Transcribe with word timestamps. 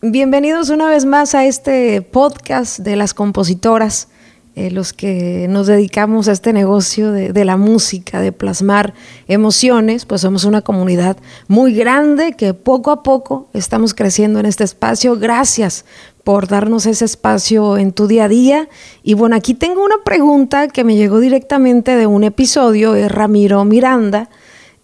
Bienvenidos 0.00 0.70
una 0.70 0.88
vez 0.88 1.04
más 1.04 1.34
a 1.34 1.44
este 1.44 2.02
podcast 2.02 2.78
de 2.78 2.94
las 2.94 3.14
compositoras, 3.14 4.06
eh, 4.54 4.70
los 4.70 4.92
que 4.92 5.48
nos 5.50 5.66
dedicamos 5.66 6.28
a 6.28 6.32
este 6.32 6.52
negocio 6.52 7.10
de, 7.10 7.32
de, 7.32 7.44
la 7.44 7.56
música, 7.56 8.20
de 8.20 8.30
plasmar 8.30 8.94
emociones, 9.26 10.04
pues 10.04 10.20
somos 10.20 10.44
una 10.44 10.62
comunidad 10.62 11.16
muy 11.48 11.74
grande 11.74 12.34
que 12.34 12.54
poco 12.54 12.92
a 12.92 13.02
poco 13.02 13.48
estamos 13.54 13.92
creciendo 13.92 14.38
en 14.38 14.46
este 14.46 14.62
espacio. 14.62 15.18
Gracias 15.18 15.84
por 16.22 16.46
darnos 16.46 16.86
ese 16.86 17.04
espacio 17.04 17.76
en 17.76 17.90
tu 17.90 18.06
día 18.06 18.26
a 18.26 18.28
día. 18.28 18.68
Y 19.02 19.14
bueno, 19.14 19.34
aquí 19.34 19.52
tengo 19.52 19.84
una 19.84 20.04
pregunta 20.04 20.68
que 20.68 20.84
me 20.84 20.94
llegó 20.94 21.18
directamente 21.18 21.96
de 21.96 22.06
un 22.06 22.22
episodio, 22.22 22.94
es 22.94 23.10
Ramiro 23.10 23.64
Miranda 23.64 24.30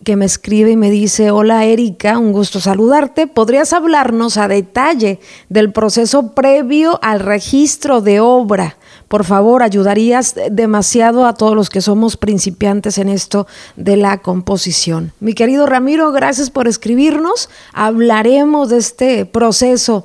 que 0.04 0.16
me 0.16 0.26
escribe 0.26 0.70
y 0.70 0.76
me 0.76 0.90
dice, 0.90 1.30
hola 1.30 1.64
Erika, 1.64 2.18
un 2.18 2.32
gusto 2.32 2.60
saludarte. 2.60 3.26
¿Podrías 3.26 3.72
hablarnos 3.72 4.36
a 4.36 4.46
detalle 4.46 5.18
del 5.48 5.72
proceso 5.72 6.32
previo 6.32 7.00
al 7.02 7.20
registro 7.20 8.00
de 8.00 8.20
obra? 8.20 8.76
Por 9.08 9.24
favor, 9.24 9.62
ayudarías 9.62 10.34
demasiado 10.50 11.26
a 11.26 11.34
todos 11.34 11.54
los 11.54 11.70
que 11.70 11.80
somos 11.80 12.16
principiantes 12.16 12.98
en 12.98 13.08
esto 13.08 13.46
de 13.76 13.96
la 13.96 14.18
composición. 14.18 15.12
Mi 15.20 15.34
querido 15.34 15.66
Ramiro, 15.66 16.12
gracias 16.12 16.50
por 16.50 16.68
escribirnos. 16.68 17.48
Hablaremos 17.72 18.68
de 18.68 18.78
este 18.78 19.26
proceso 19.26 20.04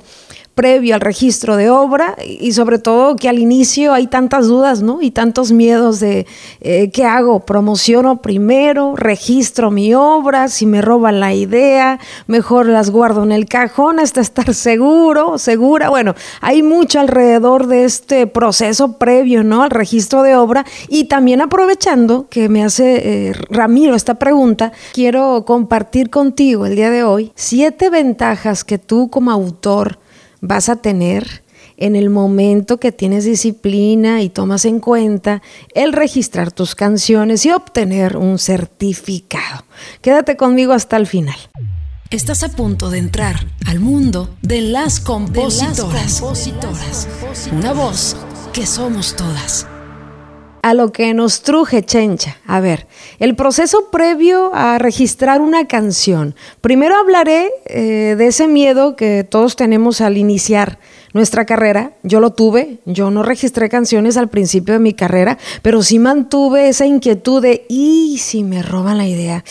previo 0.54 0.94
al 0.94 1.00
registro 1.00 1.56
de 1.56 1.70
obra 1.70 2.16
y 2.24 2.52
sobre 2.52 2.78
todo 2.78 3.16
que 3.16 3.28
al 3.28 3.38
inicio 3.38 3.92
hay 3.92 4.06
tantas 4.06 4.46
dudas, 4.46 4.82
¿no? 4.82 5.00
Y 5.00 5.10
tantos 5.10 5.52
miedos 5.52 6.00
de 6.00 6.26
eh, 6.60 6.90
¿qué 6.90 7.04
hago? 7.04 7.40
¿Promociono 7.40 8.20
primero? 8.20 8.94
¿Registro 8.96 9.70
mi 9.70 9.94
obra? 9.94 10.48
Si 10.48 10.66
me 10.66 10.82
roban 10.82 11.20
la 11.20 11.32
idea, 11.32 11.98
mejor 12.26 12.66
las 12.66 12.90
guardo 12.90 13.22
en 13.22 13.32
el 13.32 13.46
cajón 13.46 14.00
hasta 14.00 14.20
estar 14.20 14.52
seguro, 14.54 15.38
segura. 15.38 15.88
Bueno, 15.88 16.14
hay 16.40 16.62
mucho 16.62 17.00
alrededor 17.00 17.66
de 17.66 17.84
este 17.84 18.26
proceso 18.26 18.98
previo, 18.98 19.42
¿no? 19.42 19.62
Al 19.62 19.70
registro 19.70 20.22
de 20.22 20.36
obra 20.36 20.66
y 20.88 21.04
también 21.04 21.40
aprovechando 21.40 22.26
que 22.28 22.48
me 22.48 22.64
hace 22.64 23.28
eh, 23.28 23.32
Ramiro 23.48 23.94
esta 23.94 24.14
pregunta, 24.14 24.72
quiero 24.92 25.44
compartir 25.46 26.10
contigo 26.10 26.66
el 26.66 26.76
día 26.76 26.90
de 26.90 27.04
hoy 27.04 27.32
siete 27.34 27.88
ventajas 27.88 28.64
que 28.64 28.78
tú 28.78 29.08
como 29.08 29.30
autor 29.30 29.98
vas 30.40 30.68
a 30.68 30.76
tener 30.76 31.42
en 31.76 31.96
el 31.96 32.10
momento 32.10 32.78
que 32.78 32.92
tienes 32.92 33.24
disciplina 33.24 34.22
y 34.22 34.28
tomas 34.28 34.64
en 34.66 34.80
cuenta 34.80 35.42
el 35.74 35.92
registrar 35.92 36.52
tus 36.52 36.74
canciones 36.74 37.44
y 37.46 37.50
obtener 37.50 38.16
un 38.16 38.38
certificado. 38.38 39.64
Quédate 40.02 40.36
conmigo 40.36 40.72
hasta 40.72 40.96
el 40.96 41.06
final. 41.06 41.36
Estás 42.10 42.42
a 42.42 42.48
punto 42.50 42.90
de 42.90 42.98
entrar 42.98 43.46
al 43.66 43.80
mundo 43.80 44.36
de 44.42 44.60
las 44.60 45.00
compositoras. 45.00 46.22
Una 47.52 47.72
voz 47.72 48.16
que 48.52 48.66
somos 48.66 49.16
todas 49.16 49.66
a 50.62 50.74
lo 50.74 50.92
que 50.92 51.14
nos 51.14 51.42
truje 51.42 51.82
Chencha. 51.82 52.38
A 52.46 52.60
ver, 52.60 52.86
el 53.18 53.34
proceso 53.36 53.90
previo 53.90 54.50
a 54.54 54.78
registrar 54.78 55.40
una 55.40 55.66
canción. 55.66 56.34
Primero 56.60 56.96
hablaré 56.96 57.50
eh, 57.66 58.14
de 58.16 58.26
ese 58.26 58.46
miedo 58.46 58.96
que 58.96 59.24
todos 59.24 59.56
tenemos 59.56 60.00
al 60.00 60.16
iniciar 60.16 60.78
nuestra 61.12 61.44
carrera. 61.44 61.92
Yo 62.02 62.20
lo 62.20 62.30
tuve, 62.30 62.78
yo 62.84 63.10
no 63.10 63.22
registré 63.22 63.68
canciones 63.68 64.16
al 64.16 64.28
principio 64.28 64.74
de 64.74 64.80
mi 64.80 64.94
carrera, 64.94 65.38
pero 65.62 65.82
sí 65.82 65.98
mantuve 65.98 66.68
esa 66.68 66.86
inquietud 66.86 67.42
de, 67.42 67.66
¿y 67.68 68.18
si 68.18 68.44
me 68.44 68.62
roban 68.62 68.98
la 68.98 69.06
idea? 69.06 69.44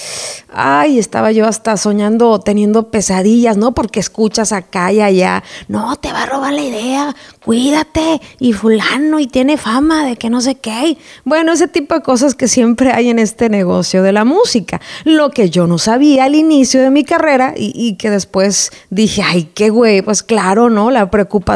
Ay, 0.52 1.00
estaba 1.00 1.32
yo 1.32 1.46
hasta 1.48 1.78
soñando, 1.78 2.40
teniendo 2.40 2.90
pesadillas, 2.90 3.58
¿no? 3.58 3.74
Porque 3.74 4.00
escuchas 4.00 4.52
acá 4.52 4.92
y 4.92 5.02
allá, 5.02 5.44
no, 5.68 5.96
te 5.98 6.12
va 6.12 6.24
a 6.24 6.26
robar 6.26 6.54
la 6.54 6.62
idea, 6.62 7.16
cuídate, 7.44 8.22
y 8.40 8.54
fulano, 8.54 9.20
y 9.20 9.28
tiene 9.28 9.58
fama 9.58 10.06
de 10.06 10.16
que 10.16 10.30
no 10.30 10.42
sé 10.42 10.56
qué. 10.56 10.98
Bueno, 11.26 11.52
ese 11.52 11.68
tipo 11.68 11.94
de 11.94 12.02
cosas 12.02 12.36
que 12.36 12.48
siempre 12.48 12.92
hay 12.92 13.10
en 13.10 13.20
este 13.20 13.50
negocio 13.50 14.02
de 14.04 14.12
la 14.12 14.26
música. 14.26 14.82
Lo 15.04 15.30
que 15.32 15.50
yo 15.50 15.68
no 15.68 15.78
sabía 15.78 16.26
al 16.26 16.36
inicio 16.36 16.82
de 16.82 16.90
mi 16.90 17.04
carrera 17.04 17.54
y, 17.56 17.72
y 17.76 17.96
que 17.96 18.10
después 18.10 18.72
dije, 18.90 19.22
ay, 19.24 19.50
qué 19.54 19.70
güey, 19.70 20.02
pues 20.02 20.24
claro, 20.24 20.70
¿no? 20.70 20.92
La 20.92 21.10
preocupación 21.10 21.49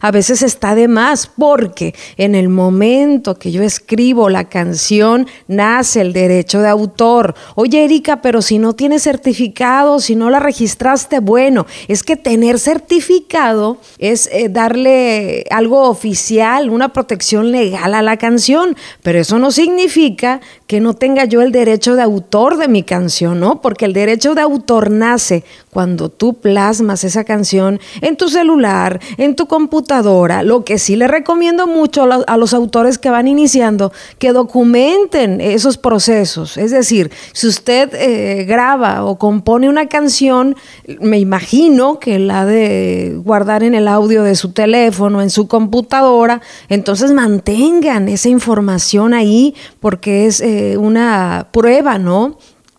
a 0.00 0.10
veces 0.12 0.42
está 0.42 0.74
de 0.74 0.88
más 0.88 1.26
porque 1.26 1.94
en 2.16 2.34
el 2.34 2.48
momento 2.48 3.34
que 3.34 3.50
yo 3.50 3.62
escribo 3.62 4.28
la 4.28 4.48
canción 4.48 5.26
nace 5.48 6.00
el 6.00 6.12
derecho 6.12 6.60
de 6.60 6.68
autor. 6.68 7.34
Oye 7.56 7.84
Erika, 7.84 8.22
pero 8.22 8.40
si 8.40 8.58
no 8.58 8.74
tienes 8.74 9.02
certificado, 9.02 9.98
si 9.98 10.14
no 10.14 10.30
la 10.30 10.38
registraste, 10.38 11.18
bueno, 11.18 11.66
es 11.88 12.02
que 12.02 12.16
tener 12.16 12.58
certificado 12.58 13.78
es 13.98 14.28
eh, 14.32 14.48
darle 14.48 15.44
algo 15.50 15.88
oficial, 15.88 16.70
una 16.70 16.92
protección 16.92 17.50
legal 17.50 17.94
a 17.94 18.02
la 18.02 18.16
canción, 18.18 18.76
pero 19.02 19.18
eso 19.18 19.38
no 19.38 19.50
significa 19.50 20.40
que 20.66 20.80
no 20.80 20.94
tenga 20.94 21.24
yo 21.24 21.42
el 21.42 21.52
derecho 21.52 21.96
de 21.96 22.02
autor 22.02 22.58
de 22.58 22.68
mi 22.68 22.82
canción, 22.82 23.40
¿no? 23.40 23.60
Porque 23.60 23.84
el 23.84 23.92
derecho 23.92 24.34
de 24.34 24.42
autor 24.42 24.90
nace 24.90 25.44
cuando 25.76 26.08
tú 26.08 26.32
plasmas 26.32 27.04
esa 27.04 27.24
canción 27.24 27.80
en 28.00 28.16
tu 28.16 28.30
celular, 28.30 28.98
en 29.18 29.36
tu 29.36 29.44
computadora. 29.46 30.42
Lo 30.42 30.64
que 30.64 30.78
sí 30.78 30.96
le 30.96 31.06
recomiendo 31.06 31.66
mucho 31.66 32.08
a 32.26 32.36
los 32.38 32.54
autores 32.54 32.96
que 32.96 33.10
van 33.10 33.28
iniciando, 33.28 33.92
que 34.18 34.32
documenten 34.32 35.42
esos 35.42 35.76
procesos. 35.76 36.56
Es 36.56 36.70
decir, 36.70 37.10
si 37.34 37.46
usted 37.46 37.90
eh, 37.92 38.44
graba 38.44 39.04
o 39.04 39.18
compone 39.18 39.68
una 39.68 39.86
canción, 39.86 40.56
me 40.98 41.18
imagino 41.18 42.00
que 42.00 42.18
la 42.18 42.46
de 42.46 43.20
guardar 43.22 43.62
en 43.62 43.74
el 43.74 43.86
audio 43.86 44.22
de 44.22 44.34
su 44.34 44.52
teléfono, 44.52 45.20
en 45.20 45.28
su 45.28 45.46
computadora, 45.46 46.40
entonces 46.70 47.12
mantengan 47.12 48.08
esa 48.08 48.30
información 48.30 49.12
ahí 49.12 49.54
porque 49.78 50.24
es 50.24 50.40
eh, 50.40 50.78
una 50.78 51.48
prueba, 51.52 51.98
¿no? 51.98 52.38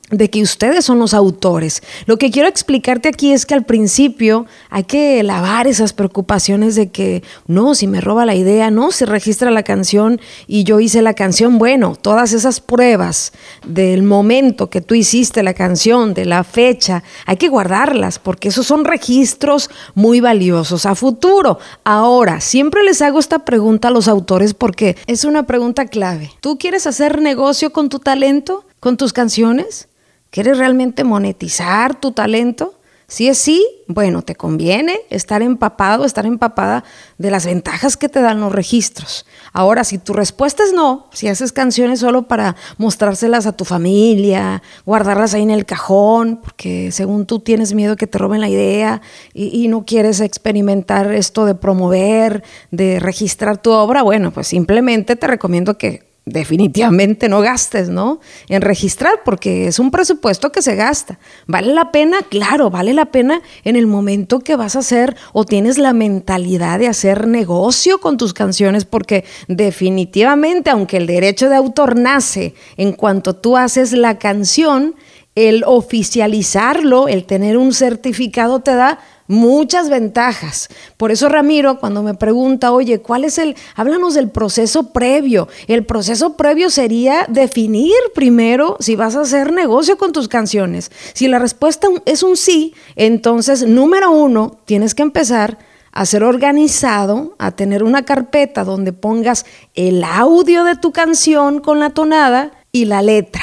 De 0.10 0.30
que 0.30 0.42
ustedes 0.42 0.86
son 0.86 1.00
los 1.00 1.14
autores. 1.14 1.84
Lo 2.06 2.18
que 2.18 2.32
quiero 2.32 2.48
explicarte 2.48 3.10
aquí 3.10 3.34
es 3.34 3.46
que 3.46 3.54
al 3.54 3.66
principio 3.66 4.46
hay 4.70 4.84
que 4.84 5.22
lavar 5.22 5.68
esas 5.68 5.92
preocupaciones 5.92 6.76
de 6.76 6.90
que 6.92 7.24
no, 7.46 7.76
si 7.76 7.88
me 7.88 8.00
roba 8.00 8.26
la 8.26 8.34
idea, 8.34 8.72
no, 8.72 8.92
se 8.92 9.06
registra 9.06 9.52
la 9.52 9.64
canción 9.64 10.22
y 10.48 10.64
yo 10.64 10.80
hice 10.80 11.02
la 11.02 11.14
canción, 11.14 11.58
bueno, 11.58 11.98
todas 12.02 12.32
esas 12.32 12.62
pruebas 12.62 13.34
del 13.66 14.04
momento 14.04 14.70
que 14.70 14.80
tú 14.80 14.96
hiciste 14.96 15.44
la 15.44 15.54
canción, 15.54 16.14
de 16.14 16.24
la 16.24 16.46
fecha, 16.46 17.04
hay 17.26 17.36
que 17.36 17.50
guardarlas 17.50 18.18
porque 18.18 18.48
esos 18.48 18.66
son 18.66 18.86
registros 18.86 19.70
muy 19.94 20.22
valiosos 20.22 20.86
a 20.86 20.96
futuro. 20.96 21.60
Ahora, 21.84 22.40
siempre 22.40 22.84
les 22.84 23.02
hago 23.02 23.20
esta 23.20 23.40
pregunta 23.40 23.90
a 23.90 23.92
los 23.92 24.08
autores 24.08 24.54
porque 24.54 24.96
es 25.06 25.26
una 25.26 25.44
pregunta 25.44 25.86
clave. 25.86 26.32
¿Tú 26.40 26.58
quieres 26.58 26.88
hacer 26.88 27.22
negocio 27.22 27.74
con 27.74 27.90
tu 27.90 28.00
talento, 28.00 28.64
con 28.80 28.96
tus 28.96 29.12
canciones? 29.12 29.90
¿Quieres 30.30 30.58
realmente 30.58 31.04
monetizar 31.04 32.00
tu 32.00 32.12
talento? 32.12 32.78
Si 33.10 33.30
es 33.30 33.38
sí, 33.38 33.66
bueno, 33.88 34.22
te 34.22 34.36
conviene 34.36 35.00
estar 35.10 35.42
empapado, 35.42 36.04
estar 36.04 36.26
empapada 36.26 36.84
de 37.18 37.32
las 37.32 37.46
ventajas 37.46 37.96
que 37.96 38.10
te 38.10 38.20
dan 38.20 38.42
los 38.42 38.52
registros. 38.52 39.26
Ahora, 39.54 39.86
si 39.86 39.98
tu 39.98 40.12
respuesta 40.12 40.62
es 40.66 40.74
no, 40.74 41.08
si 41.14 41.30
haces 41.30 41.54
canciones 41.54 42.02
solo 42.02 42.24
para 42.28 42.58
mostrárselas 42.78 43.46
a 43.46 43.54
tu 43.54 43.64
familia, 43.64 44.62
guardarlas 44.86 45.34
ahí 45.34 45.44
en 45.44 45.52
el 45.52 45.66
cajón, 45.66 46.42
porque 46.44 46.92
según 46.92 47.26
tú 47.26 47.40
tienes 47.40 47.74
miedo 47.74 47.96
que 47.96 48.08
te 48.08 48.18
roben 48.18 48.42
la 48.42 48.50
idea 48.50 49.02
y, 49.34 49.58
y 49.58 49.70
no 49.70 49.86
quieres 49.86 50.20
experimentar 50.20 51.10
esto 51.14 51.46
de 51.46 51.56
promover, 51.56 52.44
de 52.72 53.00
registrar 53.00 53.58
tu 53.62 53.72
obra, 53.72 54.02
bueno, 54.02 54.32
pues 54.32 54.50
simplemente 54.50 55.16
te 55.16 55.28
recomiendo 55.28 55.78
que 55.78 56.07
definitivamente 56.28 57.30
no 57.30 57.40
gastes, 57.40 57.90
¿no? 57.90 58.20
En 58.50 58.62
registrar, 58.62 59.22
porque 59.24 59.68
es 59.68 59.80
un 59.80 59.92
presupuesto 59.92 60.52
que 60.52 60.62
se 60.62 60.76
gasta. 60.76 61.20
¿Vale 61.48 61.74
la 61.74 61.92
pena? 61.92 62.18
Claro, 62.30 62.70
vale 62.70 62.94
la 62.94 63.06
pena 63.06 63.42
en 63.64 63.78
el 63.78 63.88
momento 63.88 64.40
que 64.40 64.58
vas 64.58 64.76
a 64.76 64.80
hacer 64.80 65.16
o 65.34 65.46
tienes 65.46 65.78
la 65.78 65.94
mentalidad 65.94 66.80
de 66.80 66.88
hacer 66.88 67.28
negocio 67.28 68.00
con 68.00 68.18
tus 68.18 68.34
canciones, 68.34 68.84
porque 68.84 69.24
definitivamente, 69.48 70.70
aunque 70.70 70.98
el 70.98 71.08
derecho 71.08 71.50
de 71.50 71.56
autor 71.56 71.98
nace 71.98 72.54
en 72.76 72.92
cuanto 72.92 73.34
tú 73.36 73.56
haces 73.56 73.94
la 73.94 74.20
canción, 74.20 74.96
el 75.36 75.64
oficializarlo, 75.66 77.08
el 77.08 77.26
tener 77.26 77.58
un 77.58 77.72
certificado 77.72 78.60
te 78.60 78.76
da 78.76 79.00
muchas 79.28 79.90
ventajas. 79.90 80.70
Por 80.98 81.12
eso 81.12 81.30
Ramiro, 81.30 81.80
cuando 81.80 82.04
me 82.04 82.14
pregunta, 82.14 82.72
oye, 82.72 83.00
¿cuál 83.00 83.24
es 83.24 83.38
el, 83.38 83.56
háblanos 83.76 84.14
del 84.14 84.30
proceso 84.30 84.92
previo? 84.92 85.48
El 85.68 85.86
proceso 85.86 86.36
previo 86.36 86.70
sería 86.70 87.26
definir 87.28 87.94
primero 88.16 88.78
si 88.80 88.96
vas 88.96 89.16
a 89.16 89.22
hacer 89.22 89.52
negocio 89.52 89.98
con 89.98 90.12
tus 90.12 90.28
canciones. 90.28 90.92
Si 91.14 91.28
la 91.28 91.40
respuesta 91.40 91.88
es 92.06 92.24
un 92.24 92.38
sí, 92.38 92.74
entonces, 92.96 93.68
número 93.68 94.12
uno, 94.12 94.60
tienes 94.66 94.96
que 94.96 95.04
empezar 95.04 95.58
a 95.92 96.06
ser 96.06 96.24
organizado, 96.24 97.36
a 97.40 97.52
tener 97.52 97.84
una 97.84 98.06
carpeta 98.06 98.64
donde 98.64 98.94
pongas 98.94 99.46
el 99.74 100.04
audio 100.04 100.64
de 100.64 100.76
tu 100.76 100.92
canción 100.92 101.60
con 101.60 101.80
la 101.80 101.90
tonada 101.90 102.52
y 102.72 102.86
la 102.86 103.02
letra. 103.02 103.42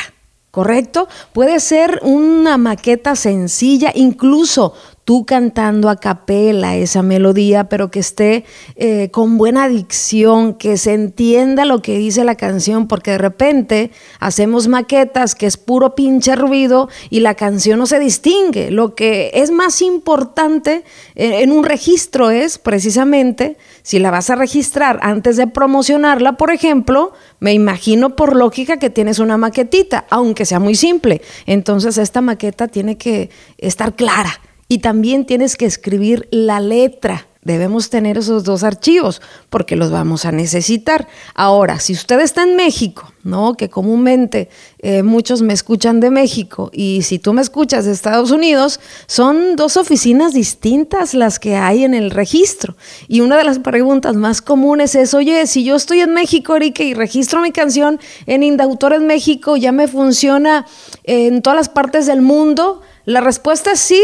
¿correcto? 0.55 1.09
Puede 1.33 1.59
ser 1.59 1.99
una 2.05 2.59
maqueta 2.59 3.17
sencilla, 3.17 3.91
incluso 3.93 4.75
tú 5.05 5.27
cantando 5.27 5.91
a 5.91 5.97
capela 5.97 6.77
esa 6.77 7.03
melodía, 7.03 7.69
pero 7.69 7.91
que 7.91 8.01
esté 8.01 8.45
eh, 8.77 9.11
con 9.11 9.37
buena 9.37 9.69
dicción, 9.69 10.55
que 10.55 10.79
se 10.79 10.95
entienda 10.95 11.65
lo 11.67 11.83
que 11.83 11.99
dice 11.99 12.25
la 12.25 12.35
canción, 12.35 12.89
porque 12.89 13.13
de 13.13 13.19
repente 13.19 13.91
hacemos 14.19 14.67
maquetas 14.67 15.35
que 15.35 15.47
es 15.47 15.59
puro 15.59 15.95
pinche 15.95 16.37
ruido 16.37 16.89
y 17.11 17.21
la 17.21 17.35
canción 17.35 17.79
no 17.79 17.87
se 17.87 17.99
distingue. 17.99 18.71
Lo 18.71 18.95
que 18.95 19.31
es 19.35 19.51
más 19.51 19.83
importante 19.83 20.85
eh, 21.15 21.43
en 21.43 21.53
un 21.53 21.65
registro 21.65 22.31
es 22.31 22.59
precisamente 22.59 23.59
si 23.83 23.99
la 23.99 24.11
vas 24.11 24.31
a 24.31 24.37
registrar 24.37 24.99
antes 25.03 25.37
de 25.37 25.47
promocionarla, 25.47 26.39
por 26.39 26.51
ejemplo, 26.51 27.13
me 27.41 27.53
imagino 27.53 28.17
por 28.17 28.35
lógica 28.35 28.79
que 28.79 28.89
tienes 28.89 29.19
una 29.19 29.37
maquetita, 29.37 30.07
aunque 30.09 30.47
sea 30.47 30.59
muy 30.59 30.75
simple. 30.75 31.21
Entonces 31.45 31.99
esta 31.99 32.23
maqueta 32.23 32.69
tiene 32.69 32.97
que 32.97 33.29
estar 33.59 33.95
clara 33.95 34.41
y 34.75 34.79
también 34.79 35.25
tienes 35.25 35.57
que 35.57 35.67
escribir 35.67 36.27
la 36.33 36.59
letra. 36.59 37.29
Debemos 37.43 37.91
tener 37.91 38.19
esos 38.19 38.43
dos 38.43 38.65
archivos 38.65 39.23
porque 39.51 39.77
los 39.77 39.93
vamos 39.93 40.25
a 40.25 40.33
necesitar. 40.33 41.07
Ahora, 41.33 41.79
si 41.79 41.93
usted 41.93 42.19
está 42.19 42.43
en 42.43 42.57
México, 42.57 43.13
¿no? 43.23 43.55
Que 43.55 43.71
comúnmente 43.71 44.49
eh, 44.81 45.05
muchos 45.05 45.43
me 45.43 45.53
escuchan 45.53 46.01
de 46.01 46.11
México 46.11 46.71
y 46.73 47.03
si 47.03 47.21
tú 47.21 47.33
me 47.33 47.41
escuchas 47.41 47.85
de 47.85 47.93
Estados 47.93 48.33
Unidos, 48.33 48.81
son 49.07 49.55
dos 49.55 49.77
oficinas 49.77 50.33
distintas 50.33 51.15
las 51.15 51.39
que 51.39 51.55
hay 51.55 51.85
en 51.85 51.95
el 51.95 52.11
registro. 52.11 52.77
Y 53.07 53.21
una 53.21 53.37
de 53.37 53.45
las 53.45 53.61
preguntas 53.61 54.17
más 54.17 54.43
comunes 54.43 54.97
es, 54.97 55.15
oye, 55.15 55.47
si 55.47 55.63
yo 55.63 55.77
estoy 55.77 56.01
en 56.01 56.15
México, 56.15 56.57
Erika, 56.57 56.83
y 56.83 56.95
registro 56.95 57.43
mi 57.43 57.53
canción 57.53 58.01
en 58.27 58.43
Indautor 58.43 58.93
en 58.95 59.07
México, 59.07 59.57
¿ya 59.57 59.71
me 59.71 59.87
funciona 59.87 60.67
en 61.05 61.43
todas 61.43 61.59
las 61.59 61.69
partes 61.69 62.07
del 62.07 62.23
mundo? 62.23 62.83
La 63.05 63.21
respuesta 63.21 63.73
es 63.73 63.81
sí, 63.81 64.03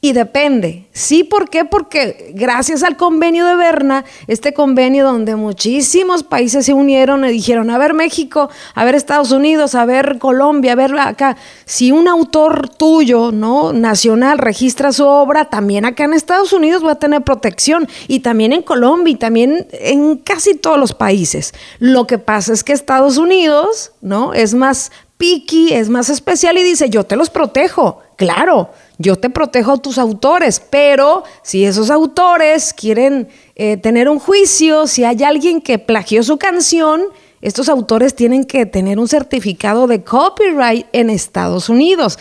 y 0.00 0.12
depende. 0.12 0.86
Sí, 0.92 1.24
¿por 1.24 1.50
qué? 1.50 1.64
Porque 1.64 2.32
gracias 2.34 2.84
al 2.84 2.96
convenio 2.96 3.44
de 3.46 3.56
Berna, 3.56 4.04
este 4.28 4.54
convenio 4.54 5.04
donde 5.04 5.34
muchísimos 5.34 6.22
países 6.22 6.66
se 6.66 6.72
unieron 6.72 7.24
y 7.24 7.32
dijeron, 7.32 7.68
a 7.70 7.78
ver 7.78 7.94
México, 7.94 8.48
a 8.76 8.84
ver 8.84 8.94
Estados 8.94 9.32
Unidos, 9.32 9.74
a 9.74 9.84
ver 9.86 10.18
Colombia, 10.20 10.72
a 10.72 10.76
ver 10.76 10.96
acá, 10.96 11.36
si 11.64 11.90
un 11.90 12.06
autor 12.06 12.68
tuyo, 12.68 13.32
¿no? 13.32 13.72
Nacional 13.72 14.38
registra 14.38 14.92
su 14.92 15.04
obra, 15.04 15.46
también 15.46 15.84
acá 15.84 16.04
en 16.04 16.14
Estados 16.14 16.52
Unidos 16.52 16.84
va 16.84 16.92
a 16.92 16.98
tener 17.00 17.22
protección 17.22 17.88
y 18.06 18.20
también 18.20 18.52
en 18.52 18.62
Colombia 18.62 19.12
y 19.12 19.16
también 19.16 19.66
en 19.72 20.16
casi 20.18 20.54
todos 20.54 20.78
los 20.78 20.94
países. 20.94 21.54
Lo 21.80 22.06
que 22.06 22.18
pasa 22.18 22.52
es 22.52 22.62
que 22.62 22.72
Estados 22.72 23.18
Unidos, 23.18 23.90
¿no? 24.00 24.32
Es 24.32 24.54
más 24.54 24.92
picky, 25.16 25.74
es 25.74 25.88
más 25.88 26.08
especial 26.08 26.56
y 26.56 26.62
dice, 26.62 26.88
yo 26.88 27.02
te 27.02 27.16
los 27.16 27.30
protejo, 27.30 28.00
claro 28.14 28.70
yo 28.98 29.16
te 29.16 29.30
protejo 29.30 29.72
a 29.72 29.76
tus 29.78 29.96
autores, 29.96 30.60
pero 30.60 31.22
si 31.42 31.64
esos 31.64 31.88
autores 31.90 32.74
quieren 32.74 33.28
eh, 33.54 33.76
tener 33.76 34.08
un 34.08 34.18
juicio, 34.18 34.86
si 34.86 35.04
hay 35.04 35.22
alguien 35.22 35.60
que 35.60 35.78
plagió 35.78 36.22
su 36.22 36.36
canción, 36.36 37.02
estos 37.40 37.68
autores 37.68 38.16
tienen 38.16 38.44
que 38.44 38.66
tener 38.66 38.98
un 38.98 39.06
certificado 39.06 39.86
de 39.86 40.02
copyright 40.02 40.86
en 40.92 41.10
Estados 41.10 41.68
Unidos. 41.68 42.18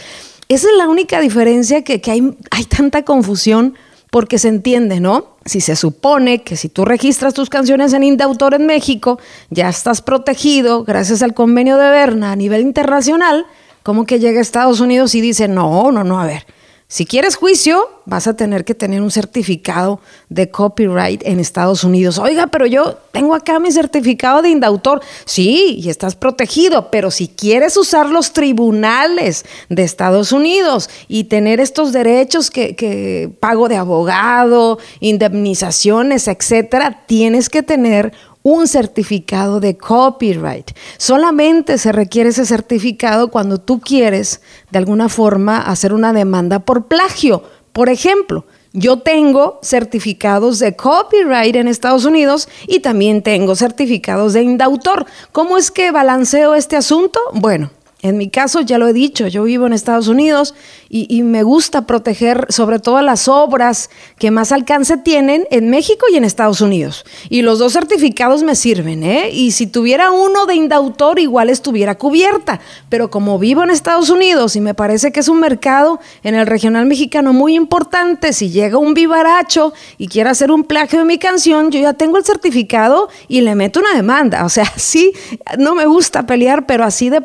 Esa 0.49 0.67
es 0.69 0.77
la 0.77 0.87
única 0.87 1.19
diferencia 1.19 1.83
que, 1.83 1.99
hay, 2.09 2.37
hay 2.51 2.63
tanta 2.65 3.03
confusión 3.03 3.75
porque 4.11 4.37
se 4.37 4.47
entiende, 4.47 4.99
¿no? 4.99 5.35
Si 5.45 5.59
se 5.59 5.75
supone 5.75 6.43
que 6.43 6.55
si 6.55 6.69
tú 6.69 6.85
registras 6.85 7.33
tus 7.33 7.49
canciones 7.49 7.91
en 7.93 8.03
Indautor 8.03 8.53
en 8.53 8.65
México, 8.65 9.19
ya 9.49 9.67
estás 9.67 10.01
protegido 10.01 10.83
gracias 10.83 11.21
al 11.23 11.33
convenio 11.33 11.77
de 11.77 11.89
Berna 11.89 12.31
a 12.31 12.35
nivel 12.35 12.61
internacional, 12.61 13.45
¿cómo 13.83 14.05
que 14.05 14.19
llega 14.19 14.39
a 14.39 14.41
Estados 14.41 14.79
Unidos 14.79 15.15
y 15.15 15.21
dice, 15.21 15.47
no, 15.47 15.91
no, 15.91 16.03
no, 16.03 16.21
a 16.21 16.25
ver, 16.25 16.45
si 16.89 17.05
quieres 17.05 17.35
juicio, 17.35 17.89
vas 18.05 18.27
a 18.27 18.37
tener 18.37 18.63
que 18.63 18.73
tener 18.73 19.01
un 19.01 19.11
certificado 19.11 19.99
de 20.29 20.49
copyright 20.49 21.21
en 21.25 21.41
Estados 21.41 21.83
Unidos. 21.83 22.17
Oiga, 22.17 22.47
pero 22.47 22.65
yo 22.65 22.97
tengo 23.11 23.35
acá 23.35 23.59
mi 23.59 23.73
certificado 23.73 24.41
de 24.41 24.47
indautor. 24.51 25.01
Sí, 25.25 25.75
y 25.83 25.89
estás 25.89 26.15
protegido, 26.15 26.89
pero 26.89 27.11
si 27.11 27.27
quieres 27.27 27.75
usar 27.75 28.09
los 28.09 28.31
tribunales 28.31 29.43
de 29.67 29.83
Estados 29.83 30.31
Unidos 30.31 30.89
y 31.09 31.25
tener 31.25 31.59
estos 31.59 31.91
derechos 31.91 32.49
que, 32.49 33.35
pago 33.41 33.67
de 33.67 33.75
abogado, 33.75 34.79
indemnizaciones, 35.01 36.29
etcétera, 36.29 37.03
tienes 37.05 37.49
que 37.49 37.63
tener 37.63 38.13
un 38.47 38.65
certificado 38.65 39.59
de 39.59 39.75
copyright. 39.75 40.71
Solamente 40.97 41.77
se 41.77 41.91
requiere 41.91 42.29
ese 42.29 42.45
certificado 42.45 43.27
cuando 43.27 43.57
tú 43.57 43.81
quieres, 43.81 44.39
de 44.71 44.77
alguna 44.77 45.09
forma, 45.09 45.57
hacer 45.57 45.91
una 45.91 46.13
demanda 46.13 46.59
por 46.59 46.85
plagio. 46.85 47.43
Por 47.73 47.89
ejemplo, 47.89 48.45
yo 48.71 48.99
tengo 48.99 49.59
certificados 49.63 50.59
de 50.59 50.77
copyright 50.77 51.57
en 51.57 51.67
Estados 51.67 52.05
Unidos 52.05 52.47
y 52.67 52.79
también 52.79 53.21
tengo 53.21 53.53
certificados 53.53 54.31
de 54.31 54.43
indautor. 54.43 55.05
¿Cómo 55.33 55.57
es 55.57 55.69
que 55.69 55.91
balanceo 55.91 56.55
este 56.55 56.77
asunto? 56.77 57.19
Bueno, 57.33 57.71
en 58.03 58.15
mi 58.17 58.29
caso, 58.29 58.61
ya 58.61 58.77
lo 58.77 58.87
he 58.87 58.93
dicho, 58.93 59.27
yo 59.27 59.43
vivo 59.43 59.65
en 59.65 59.73
Estados 59.73 60.07
Unidos 60.07 60.53
y, 60.87 61.23
me 61.23 61.43
gusta 61.43 61.85
proteger 61.85 62.45
sobre 62.49 62.79
todo 62.79 63.01
las 63.01 63.27
obras 63.27 63.89
que 64.17 64.31
más 64.31 64.51
alcance 64.51 64.97
tienen 64.97 65.47
en 65.51 65.69
México 65.69 66.05
y 66.11 66.15
en 66.15 66.23
Estados 66.23 66.61
Unidos. 66.61 67.05
Y 67.29 67.41
los 67.41 67.59
dos 67.59 67.73
certificados 67.73 68.43
me 68.43 68.55
sirven, 68.55 69.03
¿eh? 69.03 69.29
Y 69.31 69.51
si 69.51 69.67
tuviera 69.67 70.11
uno 70.11 70.45
de 70.45 70.55
indautor, 70.55 71.19
igual 71.19 71.49
estuviera 71.49 71.97
cubierta. 71.97 72.61
Pero 72.87 73.09
como 73.09 73.39
vivo 73.39 73.63
en 73.63 73.71
Estados 73.71 74.09
Unidos 74.09 74.55
y 74.55 74.61
me 74.61 74.73
parece 74.73 75.11
que 75.11 75.19
es 75.19 75.27
un 75.27 75.39
mercado 75.39 75.99
en 76.23 76.35
el 76.35 76.47
regional 76.47 76.85
mexicano 76.85 77.33
muy 77.33 77.55
importante, 77.55 78.31
si 78.31 78.49
llega 78.49 78.77
un 78.77 78.93
vivaracho 78.93 79.73
y 79.97 80.07
quiere 80.07 80.29
hacer 80.29 80.51
un 80.51 80.63
plagio 80.63 80.99
de 80.99 81.05
mi 81.05 81.17
canción, 81.17 81.71
yo 81.71 81.81
ya 81.81 81.93
tengo 81.93 82.17
el 82.17 82.23
certificado 82.23 83.09
y 83.27 83.41
le 83.41 83.55
meto 83.55 83.79
una 83.79 83.93
demanda. 83.93 84.45
O 84.45 84.49
sea, 84.49 84.71
sí, 84.77 85.11
no 85.57 85.75
me 85.75 85.85
gusta 85.87 86.25
pelear, 86.25 86.65
pero 86.65 86.85
así 86.85 87.09
de 87.09 87.21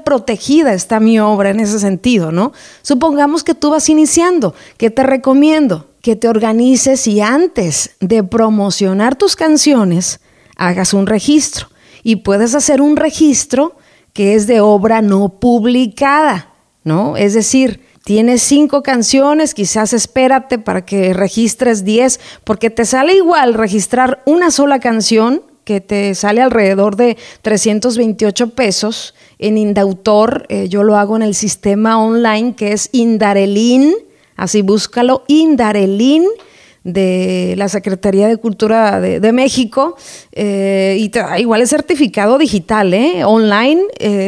está 0.70 1.00
mi 1.00 1.19
obra 1.19 1.50
en 1.50 1.61
ese 1.61 1.79
sentido, 1.79 2.31
¿no? 2.32 2.53
Supongamos 2.82 3.44
que 3.44 3.55
tú 3.55 3.70
vas 3.70 3.88
iniciando, 3.88 4.55
¿qué 4.76 4.91
te 4.91 5.03
recomiendo? 5.03 5.88
Que 6.00 6.17
te 6.17 6.29
organices 6.29 7.06
y 7.06 7.20
antes 7.20 7.91
de 8.00 8.23
promocionar 8.23 9.17
tus 9.17 9.37
canciones, 9.37 10.20
hagas 10.56 10.94
un 10.94 11.06
registro. 11.06 11.69
Y 12.03 12.17
puedes 12.17 12.55
hacer 12.55 12.81
un 12.81 12.97
registro 12.97 13.76
que 14.12 14.35
es 14.35 14.47
de 14.47 14.61
obra 14.61 15.03
no 15.03 15.29
publicada, 15.41 16.53
¿no? 16.85 17.17
Es 17.17 17.35
decir, 17.35 17.85
tienes 18.05 18.43
cinco 18.43 18.82
canciones, 18.82 19.55
quizás 19.55 19.93
espérate 19.93 20.59
para 20.59 20.85
que 20.85 21.14
registres 21.14 21.85
diez, 21.85 22.20
porque 22.44 22.70
te 22.70 22.85
sale 22.85 23.14
igual 23.14 23.55
registrar 23.55 24.23
una 24.26 24.50
sola 24.50 24.81
canción 24.81 25.42
que 25.64 25.81
te 25.81 26.14
sale 26.14 26.42
alrededor 26.42 26.97
de 26.97 27.16
328 27.42 28.50
pesos 28.50 29.14
en 29.42 29.58
Indautor, 29.58 30.46
eh, 30.49 30.68
yo 30.68 30.82
lo 30.82 30.96
hago 30.96 31.16
en 31.16 31.22
el 31.22 31.34
sistema 31.34 32.02
online 32.02 32.54
que 32.54 32.72
es 32.72 32.88
Indarelin, 32.92 33.94
así 34.37 34.62
búscalo, 34.62 35.25
Indarelin 35.26 36.25
de 36.84 37.54
la 37.56 37.68
Secretaría 37.68 38.26
de 38.26 38.38
Cultura 38.38 39.00
de, 39.00 39.32
México 39.32 39.96
eh, 40.32 40.96
y 40.99 41.12
igual 41.40 41.62
es 41.62 41.70
certificado 41.70 42.38
digital, 42.38 42.92
¿eh? 42.92 43.25
online, 43.25 43.82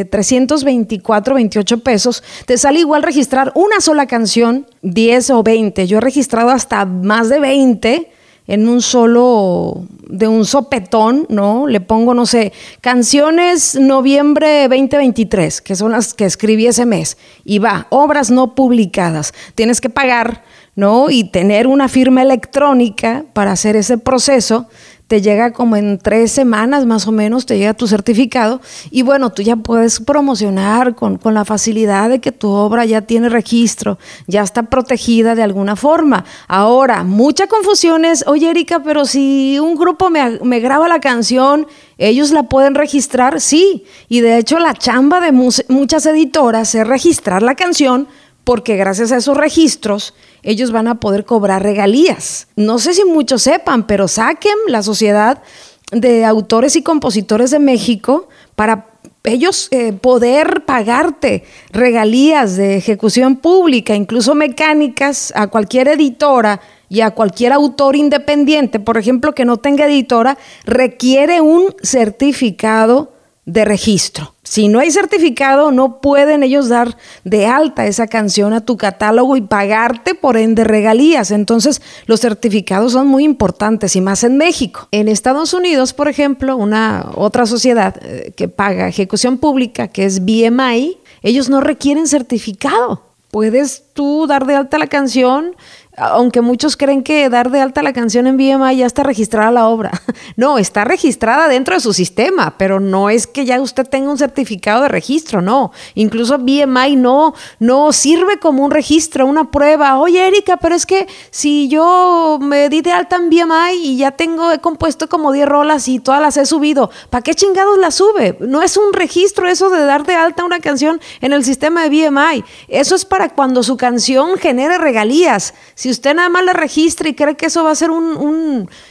324, 0.08 1.34
28 1.34 1.78
pesos. 1.78 2.22
Te 2.46 2.56
sale 2.56 2.78
igual 2.80 3.02
registrar 3.02 3.50
una 3.56 3.80
sola 3.80 4.06
canción, 4.06 4.66
10 4.82 5.30
o 5.30 5.42
20. 5.42 5.86
Yo 5.88 5.98
he 5.98 6.00
registrado 6.00 6.50
hasta 6.50 6.84
más 6.84 7.28
de 7.28 7.40
20 7.40 8.13
en 8.46 8.68
un 8.68 8.82
solo, 8.82 9.84
de 10.06 10.28
un 10.28 10.44
sopetón, 10.44 11.26
¿no? 11.30 11.66
Le 11.66 11.80
pongo, 11.80 12.12
no 12.12 12.26
sé, 12.26 12.52
canciones 12.80 13.74
noviembre 13.74 14.68
2023, 14.68 15.62
que 15.62 15.76
son 15.76 15.92
las 15.92 16.12
que 16.12 16.26
escribí 16.26 16.66
ese 16.66 16.84
mes, 16.84 17.16
y 17.44 17.58
va, 17.58 17.86
obras 17.90 18.30
no 18.30 18.54
publicadas. 18.54 19.32
Tienes 19.54 19.80
que 19.80 19.88
pagar, 19.88 20.44
¿no? 20.76 21.10
Y 21.10 21.24
tener 21.24 21.66
una 21.66 21.88
firma 21.88 22.22
electrónica 22.22 23.24
para 23.32 23.52
hacer 23.52 23.76
ese 23.76 23.98
proceso 23.98 24.68
te 25.06 25.20
llega 25.20 25.52
como 25.52 25.76
en 25.76 25.98
tres 25.98 26.32
semanas 26.32 26.86
más 26.86 27.06
o 27.06 27.12
menos, 27.12 27.44
te 27.44 27.58
llega 27.58 27.74
tu 27.74 27.86
certificado 27.86 28.60
y 28.90 29.02
bueno, 29.02 29.30
tú 29.30 29.42
ya 29.42 29.56
puedes 29.56 30.00
promocionar 30.00 30.94
con, 30.94 31.20
la 31.22 31.44
facilidad 31.44 32.08
de 32.08 32.20
que 32.20 32.32
tu 32.32 32.48
obra 32.48 32.84
ya 32.84 33.02
tiene 33.02 33.28
registro, 33.28 33.98
ya 34.26 34.42
está 34.42 34.64
protegida 34.64 35.34
de 35.34 35.42
alguna 35.42 35.76
forma. 35.76 36.24
Ahora, 36.48 37.04
mucha 37.04 37.46
confusión 37.46 38.04
es, 38.04 38.24
oye 38.26 38.50
Erika, 38.50 38.82
pero 38.82 39.04
si 39.04 39.58
un 39.58 39.74
grupo 39.74 40.08
me, 40.08 40.38
me 40.40 40.60
graba 40.60 40.88
la 40.88 41.00
canción, 41.00 41.66
ellos 41.98 42.30
la 42.30 42.44
pueden 42.44 42.74
registrar, 42.74 43.40
sí, 43.40 43.84
y 44.08 44.20
de 44.20 44.38
hecho 44.38 44.58
la 44.58 44.74
chamba 44.74 45.20
de 45.20 45.32
muchas 45.32 46.06
editoras 46.06 46.74
es 46.74 46.86
registrar 46.86 47.42
la 47.42 47.54
canción 47.54 48.08
porque 48.44 48.76
gracias 48.76 49.10
a 49.10 49.16
esos 49.16 49.36
registros 49.36 50.14
ellos 50.44 50.70
van 50.70 50.88
a 50.88 51.00
poder 51.00 51.24
cobrar 51.24 51.62
regalías. 51.62 52.46
No 52.56 52.78
sé 52.78 52.94
si 52.94 53.04
muchos 53.04 53.42
sepan, 53.42 53.86
pero 53.86 54.06
saquen 54.08 54.54
la 54.68 54.82
Sociedad 54.82 55.42
de 55.90 56.24
Autores 56.24 56.76
y 56.76 56.82
Compositores 56.82 57.50
de 57.50 57.58
México 57.58 58.28
para 58.54 58.94
ellos 59.24 59.68
eh, 59.70 59.92
poder 59.94 60.64
pagarte 60.66 61.44
regalías 61.70 62.56
de 62.56 62.76
ejecución 62.76 63.36
pública, 63.36 63.94
incluso 63.94 64.34
mecánicas, 64.34 65.32
a 65.34 65.46
cualquier 65.46 65.88
editora 65.88 66.60
y 66.90 67.00
a 67.00 67.12
cualquier 67.12 67.52
autor 67.52 67.96
independiente, 67.96 68.80
por 68.80 68.98
ejemplo, 68.98 69.34
que 69.34 69.46
no 69.46 69.56
tenga 69.56 69.86
editora, 69.86 70.36
requiere 70.64 71.40
un 71.40 71.74
certificado 71.82 73.14
de 73.46 73.64
registro. 73.64 74.34
Si 74.42 74.68
no 74.68 74.78
hay 74.78 74.90
certificado, 74.90 75.70
no 75.70 76.00
pueden 76.00 76.42
ellos 76.42 76.68
dar 76.68 76.96
de 77.24 77.46
alta 77.46 77.86
esa 77.86 78.06
canción 78.06 78.52
a 78.52 78.64
tu 78.64 78.76
catálogo 78.76 79.36
y 79.36 79.42
pagarte 79.42 80.14
por 80.14 80.36
ende 80.36 80.64
regalías. 80.64 81.30
Entonces, 81.30 81.82
los 82.06 82.20
certificados 82.20 82.92
son 82.92 83.06
muy 83.06 83.24
importantes 83.24 83.96
y 83.96 84.00
más 84.00 84.24
en 84.24 84.36
México. 84.36 84.88
En 84.90 85.08
Estados 85.08 85.54
Unidos, 85.54 85.92
por 85.92 86.08
ejemplo, 86.08 86.56
una 86.56 87.10
otra 87.14 87.46
sociedad 87.46 87.96
eh, 88.02 88.32
que 88.36 88.48
paga 88.48 88.88
ejecución 88.88 89.38
pública, 89.38 89.88
que 89.88 90.04
es 90.04 90.24
BMI, 90.24 90.98
ellos 91.22 91.48
no 91.48 91.60
requieren 91.60 92.06
certificado. 92.06 93.02
Puedes 93.30 93.82
tú 93.94 94.26
dar 94.28 94.46
de 94.46 94.54
alta 94.54 94.78
la 94.78 94.86
canción 94.86 95.56
aunque 95.96 96.40
muchos 96.40 96.76
creen 96.76 97.02
que 97.02 97.28
dar 97.28 97.50
de 97.50 97.60
alta 97.60 97.82
la 97.82 97.92
canción 97.92 98.26
en 98.26 98.36
BMI 98.36 98.76
ya 98.76 98.86
está 98.86 99.02
registrada 99.02 99.50
la 99.50 99.68
obra. 99.68 99.90
No, 100.36 100.58
está 100.58 100.84
registrada 100.84 101.48
dentro 101.48 101.74
de 101.74 101.80
su 101.80 101.92
sistema, 101.92 102.54
pero 102.58 102.80
no 102.80 103.08
es 103.08 103.26
que 103.26 103.44
ya 103.44 103.60
usted 103.60 103.86
tenga 103.86 104.10
un 104.10 104.18
certificado 104.18 104.82
de 104.82 104.88
registro, 104.88 105.42
no. 105.42 105.70
Incluso 105.94 106.38
BMI 106.38 106.96
no, 106.96 107.34
no 107.60 107.92
sirve 107.92 108.38
como 108.40 108.64
un 108.64 108.70
registro, 108.70 109.26
una 109.26 109.50
prueba. 109.50 109.98
Oye, 109.98 110.26
Erika, 110.26 110.56
pero 110.56 110.74
es 110.74 110.86
que 110.86 111.06
si 111.30 111.68
yo 111.68 112.38
me 112.40 112.68
di 112.68 112.80
de 112.80 112.90
alta 112.90 113.16
en 113.16 113.28
BMI 113.28 113.76
y 113.82 113.96
ya 113.96 114.12
tengo, 114.12 114.50
he 114.50 114.58
compuesto 114.58 115.08
como 115.08 115.30
10 115.30 115.46
rolas 115.46 115.86
y 115.88 116.00
todas 116.00 116.20
las 116.20 116.36
he 116.36 116.46
subido, 116.46 116.90
¿para 117.10 117.22
qué 117.22 117.34
chingados 117.34 117.78
las 117.78 117.94
sube? 117.94 118.36
No 118.40 118.62
es 118.62 118.76
un 118.76 118.92
registro 118.92 119.46
eso 119.46 119.70
de 119.70 119.84
dar 119.84 120.04
de 120.04 120.14
alta 120.14 120.44
una 120.44 120.60
canción 120.60 121.00
en 121.20 121.32
el 121.32 121.44
sistema 121.44 121.86
de 121.86 121.90
BMI. 121.90 122.44
Eso 122.68 122.96
es 122.96 123.04
para 123.04 123.28
cuando 123.28 123.62
su 123.62 123.76
canción 123.76 124.36
genere 124.36 124.78
regalías. 124.78 125.54
Si 125.84 125.90
usted 125.90 126.14
nada 126.14 126.30
más 126.30 126.42
la 126.46 126.54
registra 126.54 127.10
y 127.10 127.12
cree 127.12 127.36
que 127.36 127.44
eso 127.44 127.62
va 127.62 127.72
a 127.72 127.74
ser 127.74 127.90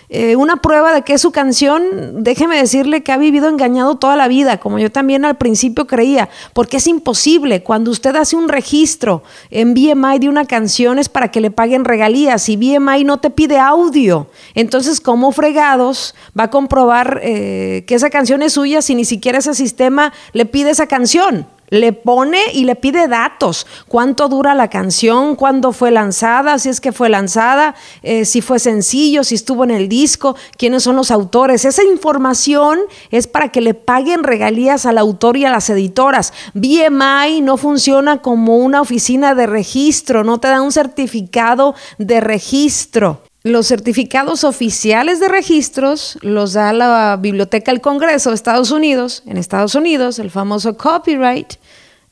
eh, 0.09 0.35
una 0.35 0.57
prueba 0.57 0.93
de 0.93 1.01
que 1.01 1.13
es 1.13 1.21
su 1.21 1.31
canción, 1.31 2.23
déjeme 2.23 2.55
decirle 2.55 3.01
que 3.01 3.11
ha 3.11 3.17
vivido 3.17 3.49
engañado 3.49 3.95
toda 3.95 4.15
la 4.15 4.27
vida, 4.27 4.59
como 4.59 4.77
yo 4.77 4.91
también 4.91 5.25
al 5.25 5.35
principio 5.37 5.87
creía, 5.87 6.29
porque 6.53 6.77
es 6.77 6.85
imposible. 6.85 7.63
Cuando 7.63 7.89
usted 7.89 8.15
hace 8.15 8.35
un 8.35 8.47
registro 8.47 9.23
en 9.49 9.73
BMI 9.73 10.19
de 10.19 10.29
una 10.29 10.45
canción 10.45 10.99
es 10.99 11.09
para 11.09 11.31
que 11.31 11.41
le 11.41 11.49
paguen 11.49 11.83
regalías 11.83 12.47
y 12.47 12.57
BMI 12.57 13.05
no 13.05 13.19
te 13.19 13.31
pide 13.31 13.57
audio. 13.57 14.27
Entonces, 14.53 15.01
¿cómo 15.01 15.31
fregados 15.31 16.13
va 16.39 16.43
a 16.43 16.49
comprobar 16.51 17.21
eh, 17.23 17.85
que 17.87 17.95
esa 17.95 18.11
canción 18.11 18.43
es 18.43 18.53
suya 18.53 18.83
si 18.83 18.93
ni 18.93 19.05
siquiera 19.05 19.39
ese 19.39 19.55
sistema 19.55 20.13
le 20.31 20.45
pide 20.45 20.69
esa 20.69 20.85
canción? 20.85 21.47
Le 21.73 21.91
pone 21.91 22.37
y 22.53 22.65
le 22.65 22.75
pide 22.75 23.07
datos, 23.07 23.65
cuánto 23.87 24.29
dura 24.29 24.53
la 24.53 24.69
canción, 24.69 25.35
cuándo 25.35 25.71
fue 25.71 25.89
lanzada, 25.89 26.59
si 26.59 26.69
es 26.69 26.79
que 26.79 26.91
fue 26.91 27.09
lanzada, 27.09 27.73
eh, 28.03 28.25
si 28.25 28.41
fue 28.41 28.59
sencillo, 28.59 29.23
si 29.23 29.33
estuvo 29.33 29.63
en 29.63 29.71
el 29.71 29.89
disco, 29.89 30.35
quiénes 30.55 30.83
son 30.83 30.95
los 30.95 31.09
autores. 31.09 31.65
Esa 31.65 31.83
información 31.83 32.77
es 33.09 33.25
para 33.25 33.49
que 33.49 33.59
le 33.59 33.73
paguen 33.73 34.23
regalías 34.23 34.85
al 34.85 34.99
autor 34.99 35.35
y 35.35 35.45
a 35.45 35.49
las 35.49 35.67
editoras. 35.71 36.31
BMI 36.53 37.41
no 37.41 37.57
funciona 37.57 38.21
como 38.21 38.57
una 38.57 38.79
oficina 38.79 39.33
de 39.33 39.47
registro, 39.47 40.23
no 40.23 40.39
te 40.39 40.49
da 40.49 40.61
un 40.61 40.71
certificado 40.71 41.73
de 41.97 42.21
registro. 42.21 43.23
Los 43.45 43.67
certificados 43.67 44.45
oficiales 44.45 45.19
de 45.19 45.27
registros 45.27 46.17
los 46.21 46.53
da 46.53 46.71
la 46.71 47.17
Biblioteca 47.21 47.73
del 47.73 47.81
Congreso 47.81 48.29
de 48.29 48.35
Estados 48.35 48.71
Unidos, 48.71 49.21
en 49.25 49.35
Estados 49.35 49.75
Unidos, 49.75 50.17
el 50.19 50.31
famoso 50.31 50.77
copyright, 50.77 51.55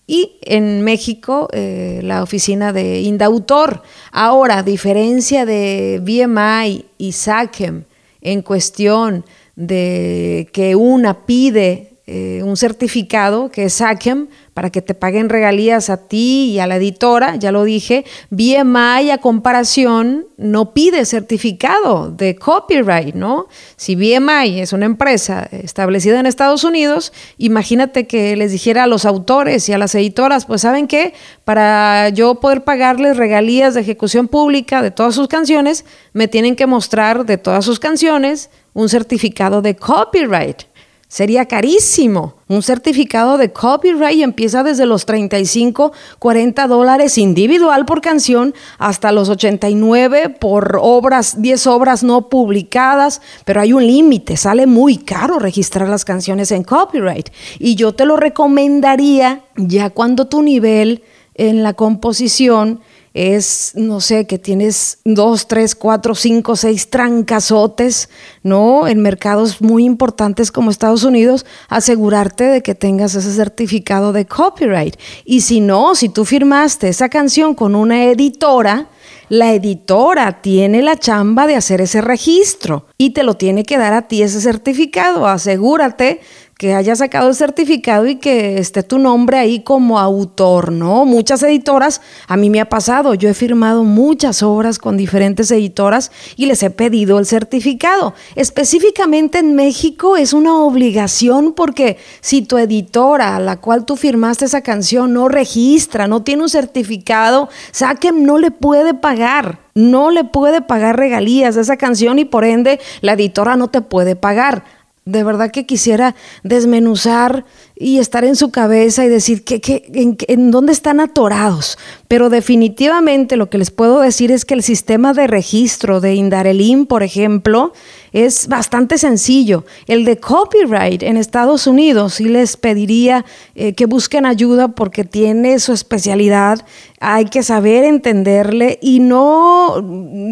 y 0.05 0.39
en 0.41 0.81
México 0.81 1.47
eh, 1.53 2.01
la 2.03 2.21
oficina 2.21 2.73
de 2.73 2.99
Indautor. 2.99 3.81
Ahora, 4.11 4.57
a 4.57 4.63
diferencia 4.63 5.45
de 5.45 6.01
BMI 6.03 6.85
y 6.97 7.13
SACEM 7.13 7.85
en 8.19 8.41
cuestión 8.41 9.23
de 9.55 10.49
que 10.51 10.75
una 10.75 11.25
pide 11.25 11.90
eh, 12.13 12.43
un 12.43 12.57
certificado 12.57 13.49
que 13.51 13.63
es 13.63 13.75
SACEM 13.75 14.27
para 14.53 14.69
que 14.69 14.81
te 14.81 14.93
paguen 14.93 15.29
regalías 15.29 15.89
a 15.89 15.95
ti 15.95 16.51
y 16.51 16.59
a 16.59 16.67
la 16.67 16.75
editora, 16.75 17.37
ya 17.37 17.53
lo 17.53 17.63
dije, 17.63 18.03
BMI 18.31 19.11
a 19.11 19.19
comparación 19.21 20.25
no 20.35 20.73
pide 20.73 21.05
certificado 21.05 22.11
de 22.11 22.35
copyright, 22.35 23.15
¿no? 23.15 23.47
Si 23.77 23.95
BMI 23.95 24.59
es 24.59 24.73
una 24.73 24.87
empresa 24.87 25.47
establecida 25.53 26.19
en 26.19 26.25
Estados 26.25 26.65
Unidos, 26.65 27.13
imagínate 27.37 28.07
que 28.07 28.35
les 28.35 28.51
dijera 28.51 28.83
a 28.83 28.87
los 28.87 29.05
autores 29.05 29.69
y 29.69 29.71
a 29.71 29.77
las 29.77 29.95
editoras, 29.95 30.45
pues 30.45 30.63
saben 30.63 30.87
qué, 30.87 31.13
para 31.45 32.09
yo 32.09 32.41
poder 32.41 32.65
pagarles 32.65 33.15
regalías 33.15 33.73
de 33.73 33.79
ejecución 33.79 34.27
pública 34.27 34.81
de 34.81 34.91
todas 34.91 35.15
sus 35.15 35.29
canciones, 35.29 35.85
me 36.11 36.27
tienen 36.27 36.57
que 36.57 36.65
mostrar 36.65 37.25
de 37.25 37.37
todas 37.37 37.63
sus 37.63 37.79
canciones 37.79 38.49
un 38.73 38.89
certificado 38.89 39.61
de 39.61 39.77
copyright. 39.77 40.63
Sería 41.11 41.45
carísimo. 41.45 42.35
Un 42.47 42.63
certificado 42.63 43.37
de 43.37 43.51
copyright 43.51 44.21
empieza 44.21 44.63
desde 44.63 44.85
los 44.85 45.05
35, 45.05 45.91
40 46.19 46.67
dólares 46.67 47.17
individual 47.17 47.85
por 47.85 47.99
canción 47.99 48.53
hasta 48.77 49.11
los 49.11 49.27
89 49.27 50.29
por 50.29 50.79
obras, 50.81 51.41
10 51.41 51.67
obras 51.67 52.05
no 52.05 52.29
publicadas, 52.29 53.21
pero 53.43 53.59
hay 53.59 53.73
un 53.73 53.85
límite, 53.85 54.37
sale 54.37 54.67
muy 54.67 54.95
caro 54.95 55.37
registrar 55.37 55.89
las 55.89 56.05
canciones 56.05 56.49
en 56.53 56.63
copyright. 56.63 57.27
Y 57.59 57.75
yo 57.75 57.93
te 57.93 58.05
lo 58.05 58.15
recomendaría 58.15 59.41
ya 59.57 59.89
cuando 59.89 60.27
tu 60.27 60.41
nivel 60.41 61.03
en 61.35 61.61
la 61.61 61.73
composición 61.73 62.79
es, 63.13 63.73
no 63.75 63.99
sé, 63.99 64.25
que 64.25 64.39
tienes 64.39 64.99
dos, 65.03 65.47
tres, 65.47 65.75
cuatro, 65.75 66.15
cinco, 66.15 66.55
seis 66.55 66.89
trancazotes, 66.89 68.09
¿no? 68.43 68.87
En 68.87 69.01
mercados 69.01 69.61
muy 69.61 69.83
importantes 69.83 70.51
como 70.51 70.71
Estados 70.71 71.03
Unidos, 71.03 71.45
asegurarte 71.67 72.45
de 72.45 72.61
que 72.61 72.75
tengas 72.75 73.15
ese 73.15 73.33
certificado 73.33 74.13
de 74.13 74.25
copyright. 74.25 74.95
Y 75.25 75.41
si 75.41 75.59
no, 75.59 75.95
si 75.95 76.09
tú 76.09 76.23
firmaste 76.25 76.87
esa 76.87 77.09
canción 77.09 77.53
con 77.53 77.75
una 77.75 78.05
editora, 78.05 78.87
la 79.27 79.53
editora 79.53 80.41
tiene 80.41 80.81
la 80.81 80.97
chamba 80.97 81.47
de 81.47 81.55
hacer 81.55 81.79
ese 81.79 82.01
registro 82.01 82.87
y 82.97 83.11
te 83.11 83.23
lo 83.23 83.35
tiene 83.35 83.63
que 83.63 83.77
dar 83.77 83.93
a 83.93 84.07
ti 84.07 84.23
ese 84.23 84.41
certificado. 84.41 85.25
Asegúrate 85.25 86.19
que 86.61 86.75
haya 86.75 86.95
sacado 86.95 87.27
el 87.27 87.33
certificado 87.33 88.05
y 88.05 88.17
que 88.17 88.59
esté 88.59 88.83
tu 88.83 88.99
nombre 88.99 89.39
ahí 89.39 89.61
como 89.61 89.97
autor, 89.97 90.71
¿no? 90.71 91.05
Muchas 91.05 91.41
editoras, 91.41 92.01
a 92.27 92.37
mí 92.37 92.51
me 92.51 92.61
ha 92.61 92.69
pasado, 92.69 93.15
yo 93.15 93.29
he 93.29 93.33
firmado 93.33 93.83
muchas 93.83 94.43
obras 94.43 94.77
con 94.77 94.95
diferentes 94.95 95.49
editoras 95.49 96.11
y 96.35 96.45
les 96.45 96.61
he 96.61 96.69
pedido 96.69 97.17
el 97.17 97.25
certificado. 97.25 98.13
Específicamente 98.35 99.39
en 99.39 99.55
México 99.55 100.17
es 100.17 100.33
una 100.33 100.55
obligación 100.59 101.53
porque 101.53 101.97
si 102.19 102.43
tu 102.43 102.59
editora 102.59 103.37
a 103.37 103.39
la 103.39 103.57
cual 103.59 103.83
tú 103.83 103.95
firmaste 103.95 104.45
esa 104.45 104.61
canción 104.61 105.15
no 105.15 105.29
registra, 105.29 106.07
no 106.07 106.21
tiene 106.21 106.43
un 106.43 106.49
certificado, 106.49 107.49
Saquem 107.71 108.23
no 108.23 108.37
le 108.37 108.51
puede 108.51 108.93
pagar 108.93 109.57
no 109.73 110.11
le 110.11 110.25
puede 110.25 110.61
pagar 110.61 110.97
regalías 110.97 111.55
de 111.55 111.61
esa 111.61 111.77
canción 111.77 112.19
y 112.19 112.25
por 112.25 112.43
ende 112.43 112.81
la 112.99 113.13
editora 113.13 113.55
no 113.55 113.69
te 113.69 113.81
puede 113.81 114.17
pagar. 114.17 114.65
De 115.03 115.23
verdad 115.23 115.49
que 115.49 115.65
quisiera 115.65 116.13
desmenuzar 116.43 117.43
y 117.75 117.97
estar 117.97 118.23
en 118.23 118.35
su 118.35 118.51
cabeza 118.51 119.03
y 119.03 119.09
decir 119.09 119.43
que, 119.43 119.89
en, 119.95 120.15
en, 120.27 120.51
dónde 120.51 120.71
están 120.71 120.99
atorados. 120.99 121.79
Pero 122.07 122.29
definitivamente 122.29 123.35
lo 123.35 123.49
que 123.49 123.57
les 123.57 123.71
puedo 123.71 123.99
decir 123.99 124.31
es 124.31 124.45
que 124.45 124.53
el 124.53 124.61
sistema 124.61 125.13
de 125.13 125.25
registro 125.25 126.01
de 126.01 126.13
Indarelim, 126.13 126.85
por 126.85 127.01
ejemplo, 127.01 127.73
es 128.13 128.47
bastante 128.47 128.99
sencillo. 128.99 129.65
El 129.87 130.05
de 130.05 130.17
copyright 130.17 131.01
en 131.01 131.17
Estados 131.17 131.65
Unidos 131.65 132.15
sí 132.15 132.25
les 132.25 132.55
pediría 132.55 133.25
eh, 133.55 133.73
que 133.73 133.87
busquen 133.87 134.27
ayuda 134.27 134.67
porque 134.67 135.03
tiene 135.03 135.57
su 135.57 135.73
especialidad. 135.73 136.63
Hay 137.03 137.25
que 137.25 137.41
saber 137.41 137.83
entenderle 137.83 138.77
y 138.79 138.99
no, 138.99 139.75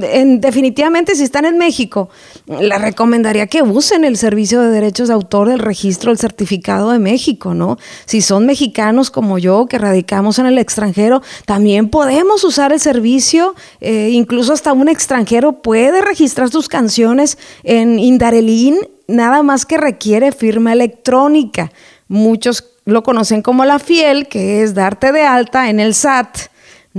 en, 0.03 0.39
definitivamente 0.39 1.15
si 1.15 1.23
están 1.23 1.45
en 1.45 1.57
México, 1.57 2.09
les 2.45 2.79
recomendaría 2.79 3.47
que 3.47 3.63
usen 3.63 4.03
el 4.03 4.17
servicio 4.17 4.61
de 4.61 4.69
derechos 4.69 5.07
de 5.07 5.15
autor 5.15 5.49
del 5.49 5.57
registro 5.57 6.11
del 6.11 6.19
certificado 6.19 6.91
de 6.91 6.99
México, 6.99 7.55
¿no? 7.55 7.79
Si 8.05 8.21
son 8.21 8.45
mexicanos 8.45 9.09
como 9.09 9.39
yo 9.39 9.65
que 9.65 9.79
radicamos 9.79 10.37
en 10.37 10.45
el 10.45 10.59
extranjero, 10.59 11.23
también 11.47 11.89
podemos 11.89 12.43
usar 12.43 12.71
el 12.71 12.79
servicio, 12.79 13.55
eh, 13.81 14.09
incluso 14.11 14.53
hasta 14.53 14.71
un 14.71 14.89
extranjero 14.89 15.63
puede 15.63 16.01
registrar 16.01 16.49
sus 16.49 16.67
canciones 16.67 17.39
en 17.63 17.97
Indarelín 17.97 18.77
nada 19.07 19.41
más 19.41 19.65
que 19.65 19.79
requiere 19.79 20.31
firma 20.31 20.73
electrónica. 20.73 21.71
Muchos 22.07 22.63
lo 22.85 23.01
conocen 23.03 23.41
como 23.41 23.65
la 23.65 23.79
fiel, 23.79 24.27
que 24.27 24.61
es 24.61 24.73
darte 24.73 25.11
de 25.11 25.23
alta 25.23 25.69
en 25.69 25.79
el 25.79 25.93
SAT 25.93 26.49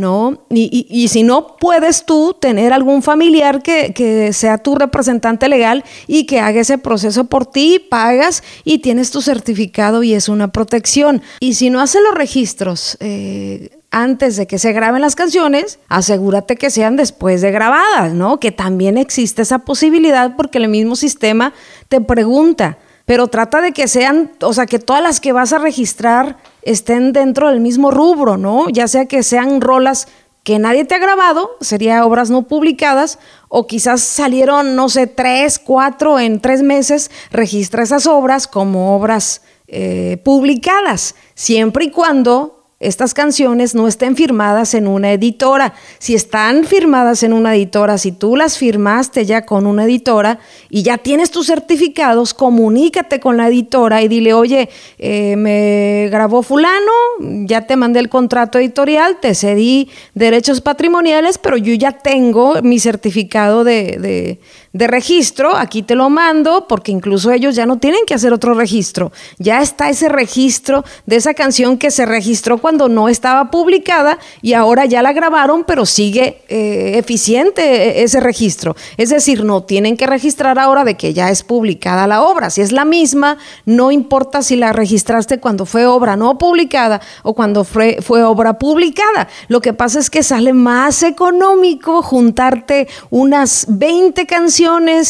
¿no? 0.01 0.43
Y, 0.51 1.09
si 1.09 1.23
no, 1.23 1.57
puedes 1.59 2.05
tú 2.05 2.35
tener 2.39 2.73
algún 2.73 3.03
familiar 3.03 3.63
que, 3.63 3.93
que, 3.93 4.33
sea 4.33 4.59
tu 4.59 4.75
representante 4.75 5.49
legal 5.49 5.85
y 6.07 6.25
que 6.25 6.41
haga 6.41 6.61
ese 6.61 6.79
proceso 6.79 7.25
por 7.25 7.47
ti, 7.47 7.79
pagas 7.79 8.43
y 8.65 8.79
tienes 8.79 9.11
tu 9.11 9.21
certificado 9.23 10.03
y 10.03 10.15
es 10.15 10.29
una 10.29 10.49
protección. 10.49 11.23
Y 11.39 11.55
si 11.55 11.71
no 11.71 11.81
hace 11.81 12.01
los 12.01 12.15
registros, 12.15 12.97
eh, 13.01 13.71
antes 13.91 14.37
de 14.37 14.47
que 14.47 14.59
se 14.59 14.73
graben 14.73 15.03
las 15.03 15.17
canciones, 15.17 15.79
asegúrate 15.89 16.57
que 16.57 16.71
sean 16.71 16.97
después 16.97 17.41
de 17.41 17.51
grabadas, 17.51 18.13
¿no? 18.13 18.39
Que 18.39 18.53
también 18.53 18.99
existe 18.99 19.43
esa 19.43 19.61
posibilidad 19.61 20.37
porque 20.37 20.59
el 20.59 20.69
mismo 20.69 20.97
sistema 20.97 21.53
te 21.89 22.01
pregunta, 22.01 22.79
pero 23.11 23.27
trata 23.27 23.61
de 23.61 23.73
que 23.73 23.89
sean, 23.89 24.31
o 24.41 24.53
sea, 24.53 24.67
que 24.67 24.79
todas 24.79 25.03
las 25.03 25.19
que 25.19 25.33
vas 25.33 25.53
a 25.53 25.59
registrar 25.59 26.37
estén 26.63 27.13
dentro 27.13 27.49
del 27.49 27.59
mismo 27.59 27.91
rubro, 27.91 28.37
¿no? 28.37 28.69
Ya 28.69 28.87
sea 28.87 29.07
que 29.07 29.25
sean 29.25 29.61
rolas 29.61 30.07
que 30.45 30.61
nadie 30.61 30.85
te 30.85 30.95
ha 30.95 30.99
grabado, 30.99 31.57
sería 31.61 32.07
obras 32.07 32.31
no 32.31 32.47
publicadas, 32.47 33.19
o 33.49 33.67
quizás 33.67 34.01
salieron, 34.03 34.77
no 34.77 34.89
sé, 34.89 35.09
tres, 35.09 35.59
cuatro 35.59 36.21
en 36.21 36.39
tres 36.39 36.63
meses, 36.63 37.11
registra 37.33 37.83
esas 37.83 38.07
obras 38.07 38.47
como 38.47 38.95
obras 38.95 39.43
eh, 39.67 40.23
publicadas, 40.25 41.17
siempre 41.35 41.87
y 41.87 41.91
cuando 41.91 42.60
estas 42.81 43.13
canciones 43.13 43.75
no 43.75 43.87
estén 43.87 44.17
firmadas 44.17 44.73
en 44.73 44.89
una 44.89 45.13
editora. 45.13 45.75
Si 45.99 46.15
están 46.15 46.65
firmadas 46.65 47.23
en 47.23 47.35
una 47.35 47.55
editora, 47.55 47.99
si 47.99 48.11
tú 48.11 48.37
las 48.37 48.57
firmaste 48.57 49.27
ya 49.27 49.45
con 49.45 49.67
una 49.67 49.85
editora 49.85 50.39
y 50.71 50.83
ya 50.83 50.97
tienes 50.97 51.31
tus 51.31 51.49
certificados, 51.49 52.33
comunícate 52.33 53.21
con 53.21 53.37
la 53.37 53.49
editora 53.49 54.01
y 54.01 54.09
dile, 54.09 54.33
oye, 54.33 54.71
eh, 54.99 55.37
me 55.37 56.09
grabó 56.11 56.43
fulano, 56.43 56.91
ya 57.21 57.67
te 57.67 57.77
mandé 57.77 58.01
el 58.01 58.09
contrato 58.09 58.59
editorial, 58.59 59.19
te 59.21 59.35
cedí 59.35 59.91
derechos 60.15 60.63
patrimoniales, 60.63 61.37
pero 61.37 61.59
yo 61.59 61.75
ya 61.75 61.93
tengo 61.93 62.63
mi 62.63 62.79
certificado 62.79 63.63
de, 63.63 63.99
de 63.99 64.41
registro, 64.73 65.57
aquí 65.57 65.83
te 65.83 65.97
lo 65.97 66.11
mando, 66.11 66.67
porque 66.69 66.93
incluso 66.93 67.33
ellos 67.33 67.57
ya 67.57 67.67
no 67.67 67.79
tienen 67.79 68.07
que 68.07 68.15
hacer 68.15 68.33
otro 68.33 68.55
registro. 68.55 69.11
Ya 69.39 69.61
está 69.63 69.89
ese 69.89 70.09
registro 70.09 70.85
de 71.07 71.17
esa 71.17 71.35
canción 71.35 71.77
que 71.77 71.91
se 71.91 72.07
registró 72.07 72.59
cuando 72.59 72.89
no 72.89 73.09
estaba 73.09 73.51
publicada 73.51 74.19
y 74.43 74.53
ahora 74.53 74.85
ya 74.87 75.03
la 75.03 75.13
grabaron, 75.13 75.65
pero 75.65 75.87
sigue 75.87 76.43
eh, 76.49 76.93
eficiente 76.99 78.05
ese 78.05 78.21
registro. 78.21 78.77
Es 78.97 79.11
decir, 79.11 79.45
no 79.45 79.65
tienen 79.65 79.97
que 79.97 80.07
registrar 80.07 80.59
ahora 80.59 80.85
de 80.85 80.97
que 80.97 81.13
ya 81.15 81.31
es 81.31 81.43
publicada 81.43 82.07
la 82.07 82.23
obra. 82.23 82.49
Si 82.51 82.61
es 82.61 82.71
la 82.71 82.85
misma, 82.85 83.39
no 83.67 83.91
importa 83.91 84.43
si 84.43 84.55
la 84.55 84.73
registraste 84.73 85.41
cuando 85.41 85.67
fue 85.67 85.87
obra 85.87 86.15
no 86.15 86.39
publicada 86.39 87.01
o 87.25 87.35
cuando 87.35 87.65
fue, 87.65 87.99
fue 88.03 88.23
obra 88.23 88.59
publicada. 88.59 89.29
Lo 89.49 89.61
que 89.61 89.73
pasa 89.73 89.99
es 89.99 90.11
que 90.11 90.23
sale 90.23 90.53
más 90.53 91.03
económico 91.03 92.03
juntarte 92.03 92.87
unas 93.11 93.67
20 93.69 94.27
canciones 94.27 94.60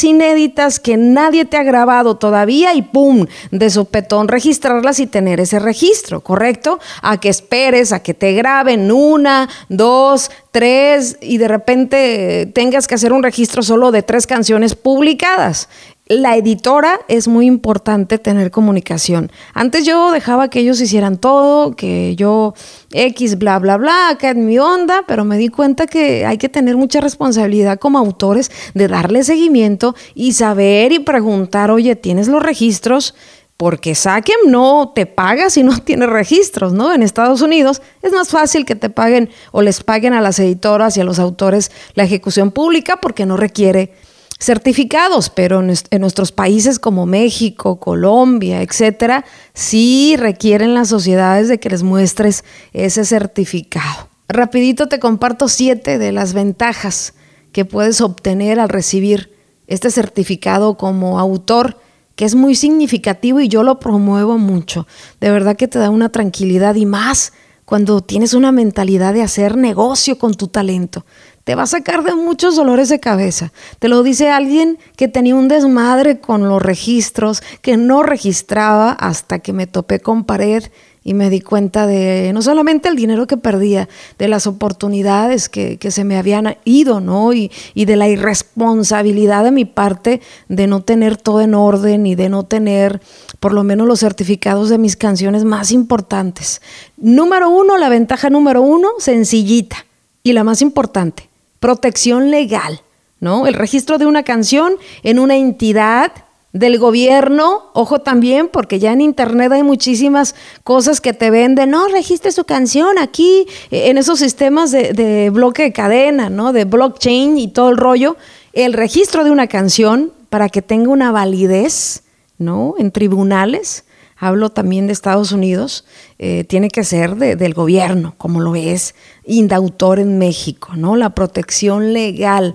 inéditas 0.05 0.81
que 0.81 0.97
nadie 0.97 1.45
te 1.45 1.57
ha 1.57 1.63
grabado 1.63 2.17
todavía 2.17 2.75
y 2.75 2.83
¡pum! 2.83 3.27
de 3.51 3.71
sopetón 3.71 4.29
registrarlas 4.29 5.01
y 5.01 5.07
tener 5.07 5.41
ese 5.41 5.59
registro, 5.59 6.21
¿correcto? 6.21 6.79
A 7.03 7.19
que 7.19 7.29
esperes, 7.29 7.93
a 7.93 8.03
que 8.03 8.15
te 8.15 8.33
graben 8.33 8.93
una, 8.93 9.49
dos, 9.69 10.31
tres 10.51 11.19
y 11.21 11.39
de 11.39 11.49
repente 11.49 12.51
tengas 12.55 12.87
que 12.87 12.95
hacer 12.95 13.13
un 13.13 13.23
registro 13.23 13.63
solo 13.63 13.91
de 13.91 14.03
tres 14.03 14.27
canciones 14.27 14.75
publicadas 14.75 15.69
la 16.11 16.37
editora 16.37 16.99
es 17.07 17.29
muy 17.29 17.47
importante 17.47 18.19
tener 18.19 18.51
comunicación. 18.51 19.31
Antes 19.55 19.87
yo 19.87 20.11
dejaba 20.11 20.51
que 20.51 20.59
ellos 20.59 20.81
hicieran 20.81 21.19
todo, 21.19 21.77
que 21.77 22.17
yo 22.17 22.53
X, 22.91 23.39
bla, 23.39 23.61
bla, 23.61 23.77
bla, 23.77 24.09
acá 24.09 24.31
en 24.31 24.45
mi 24.45 24.59
onda, 24.59 25.05
pero 25.07 25.25
me 25.25 25.39
di 25.39 25.47
cuenta 25.51 25.87
que 25.87 26.27
hay 26.27 26.37
que 26.37 26.49
tener 26.49 26.77
mucha 26.77 27.01
responsabilidad 27.01 27.79
como 27.79 27.97
autores 27.97 28.51
de 28.75 28.89
darle 28.89 29.23
seguimiento 29.23 29.95
y 30.17 30.33
saber 30.33 30.91
y 30.91 30.99
preguntar, 30.99 31.71
oye, 31.71 31.95
¿tienes 31.95 32.27
los 32.27 32.43
registros? 32.43 33.15
Porque 33.57 33.95
Saquem 33.95 34.49
no 34.49 34.91
te 34.93 35.07
paga 35.07 35.49
si 35.49 35.63
no 35.63 35.79
tienes 35.85 36.11
registros, 36.11 36.73
¿no? 36.73 36.93
En 36.93 37.05
Estados 37.05 37.41
Unidos 37.41 37.83
es 38.03 38.11
más 38.11 38.31
fácil 38.31 38.65
que 38.65 38.75
te 38.75 38.91
paguen 38.91 39.31
o 39.53 39.63
les 39.63 39.85
paguen 39.85 40.15
a 40.15 40.21
las 40.21 40.41
editoras 40.41 40.97
y 40.97 41.03
a 41.03 41.05
los 41.05 41.21
autores 41.21 41.71
la 41.95 42.03
ejecución 42.03 42.51
pública 42.51 42.97
porque 42.97 43.27
no 43.27 43.37
requiere 43.37 43.93
certificados, 44.41 45.29
pero 45.29 45.61
en, 45.61 46.01
nuestros 46.01 46.33
países 46.33 46.79
como 46.79 47.07
México, 47.07 47.79
Colombia, 47.79 48.63
etcétera, 48.63 49.25
sí 49.53 50.17
requieren 50.19 50.75
las 50.75 50.89
sociedades 50.89 51.49
de 51.49 51.61
que 51.61 51.69
les 51.69 51.83
muestres 51.83 52.45
ese 52.73 53.05
certificado. 53.05 54.09
Rapidito 54.29 54.89
te 54.89 54.99
comparto 54.99 55.49
siete 55.49 55.99
de 55.99 56.13
las 56.13 56.33
ventajas 56.33 57.15
que 57.53 57.65
puedes 57.65 58.01
obtener 58.01 58.59
al 58.61 58.71
recibir 58.71 59.37
este 59.67 59.91
certificado 59.91 60.77
como 60.77 61.19
autor, 61.19 61.79
que 62.17 62.25
es 62.25 62.35
muy 62.35 62.55
significativo 62.55 63.41
y 63.41 63.49
yo 63.49 63.63
lo 63.63 63.79
promuevo 63.79 64.39
mucho. 64.39 64.87
De 65.21 65.31
verdad 65.31 65.57
que 65.57 65.69
te 65.69 65.79
da 65.79 65.91
una 65.91 66.11
tranquilidad 66.11 66.77
y 66.77 66.87
más 66.87 67.33
cuando 67.65 68.01
tienes 68.01 68.35
una 68.35 68.53
mentalidad 68.53 69.15
de 69.15 69.23
hacer 69.23 69.57
negocio 69.57 70.19
con 70.19 70.35
tu 70.35 70.49
talento 70.49 71.05
te 71.45 71.55
va 71.55 71.63
a 71.63 71.67
sacar 71.67 72.05
de 72.05 72.15
muchos 72.15 72.57
dolores 72.57 72.89
de 72.89 73.01
cabeza. 73.01 73.53
Te 73.79 73.89
lo 73.89 74.03
dice 74.03 74.31
alguien 74.31 74.79
que 74.97 75.09
tenía 75.09 75.35
un 75.35 75.49
desmadre 75.49 76.21
con 76.21 76.49
los 76.49 76.61
registros, 76.63 77.43
que 77.63 77.77
no 77.77 78.03
registraba 78.03 78.93
hasta 78.93 79.39
que 79.39 79.53
me 79.53 79.67
topé 79.67 80.01
con 80.01 80.25
pared 80.25 80.65
y 81.03 81.15
me 81.15 81.31
di 81.31 81.41
cuenta 81.41 81.87
de 81.87 82.31
no 82.35 82.43
solamente 82.43 82.91
el 82.91 82.97
dinero 82.97 83.27
que 83.27 83.39
perdía, 83.39 83.89
de 84.19 84.29
las 84.29 84.47
oportunidades 84.47 85.49
que, 85.49 85.79
se 85.91 86.05
me 86.05 86.19
habían 86.19 86.59
ido, 86.65 87.01
¿no? 87.01 87.33
Y, 87.33 87.51
y, 87.73 87.87
de 87.87 87.97
la 87.97 88.07
irresponsabilidad 88.07 89.45
de 89.45 89.51
mi 89.51 89.65
parte 89.65 90.21
de 90.49 90.67
no 90.67 90.83
tener 90.83 91.17
todo 91.17 91.41
en 91.41 91.55
orden 91.55 92.07
y 92.07 92.17
de 92.17 92.29
no 92.29 92.45
tener 92.45 93.01
por 93.41 93.55
lo 93.55 93.65
menos 93.65 93.89
los 93.89 94.01
certificados 94.01 94.69
de 94.69 94.77
mis 94.77 94.97
canciones 94.97 95.45
más 95.45 95.73
importantes. 95.73 96.61
Número 96.99 97.49
uno, 97.49 97.79
la 97.79 97.89
ventaja 97.89 98.29
número 98.29 98.61
uno, 98.61 98.91
sencillita 98.99 99.87
y 100.23 100.35
la 100.35 100.45
más 100.45 100.61
importante 100.61 101.30
protección 101.61 102.31
legal, 102.31 102.83
¿no? 103.21 103.47
El 103.47 103.55
registro 103.55 103.99
de 103.99 104.07
una 104.07 104.23
canción 104.23 104.75
en 105.03 105.19
una 105.19 105.37
entidad 105.37 106.13
del 106.53 106.79
gobierno, 106.79 107.71
ojo 107.75 108.01
también, 108.01 108.49
porque 108.49 108.81
ya 108.81 108.93
en 108.93 109.01
internet 109.01 109.53
hay 109.53 109.63
muchísimas 109.63 110.35
cosas 110.65 111.01
que 111.01 111.13
te 111.13 111.31
venden, 111.31 111.71
no, 111.71 111.87
registre 111.89 112.33
su 112.33 112.45
canción 112.45 112.99
aquí, 112.99 113.47
en 113.71 113.99
esos 113.99 114.19
sistemas 114.19 114.73
de, 114.73 114.93
de 114.93 115.31
bloque 115.31 115.63
de 115.63 115.73
cadena, 115.73 116.29
¿no? 116.29 116.53
De 116.53 116.65
blockchain 116.65 117.39
y 117.39 117.49
todo 117.49 117.71
el 117.71 117.77
rollo, 117.77 118.17
el 118.53 118.73
registro 118.73 119.23
de 119.23 119.31
una 119.31 119.47
canción 119.47 120.13
para 120.29 120.49
que 120.49 120.63
tenga 120.63 120.91
una 120.91 121.13
validez, 121.13 122.03
¿no? 122.39 122.75
En 122.79 122.91
tribunales, 122.91 123.85
hablo 124.21 124.51
también 124.51 124.87
de 124.87 124.93
Estados 124.93 125.33
Unidos, 125.33 125.85
eh, 126.19 126.45
tiene 126.45 126.69
que 126.69 126.85
ser 126.85 127.17
del 127.17 127.55
gobierno, 127.55 128.15
como 128.19 128.41
lo 128.41 128.55
es 128.55 128.95
Indautor 129.25 129.99
en 129.99 130.19
México, 130.19 130.73
¿no? 130.77 130.95
La 130.95 131.11
protección 131.15 131.95
legal. 131.95 132.55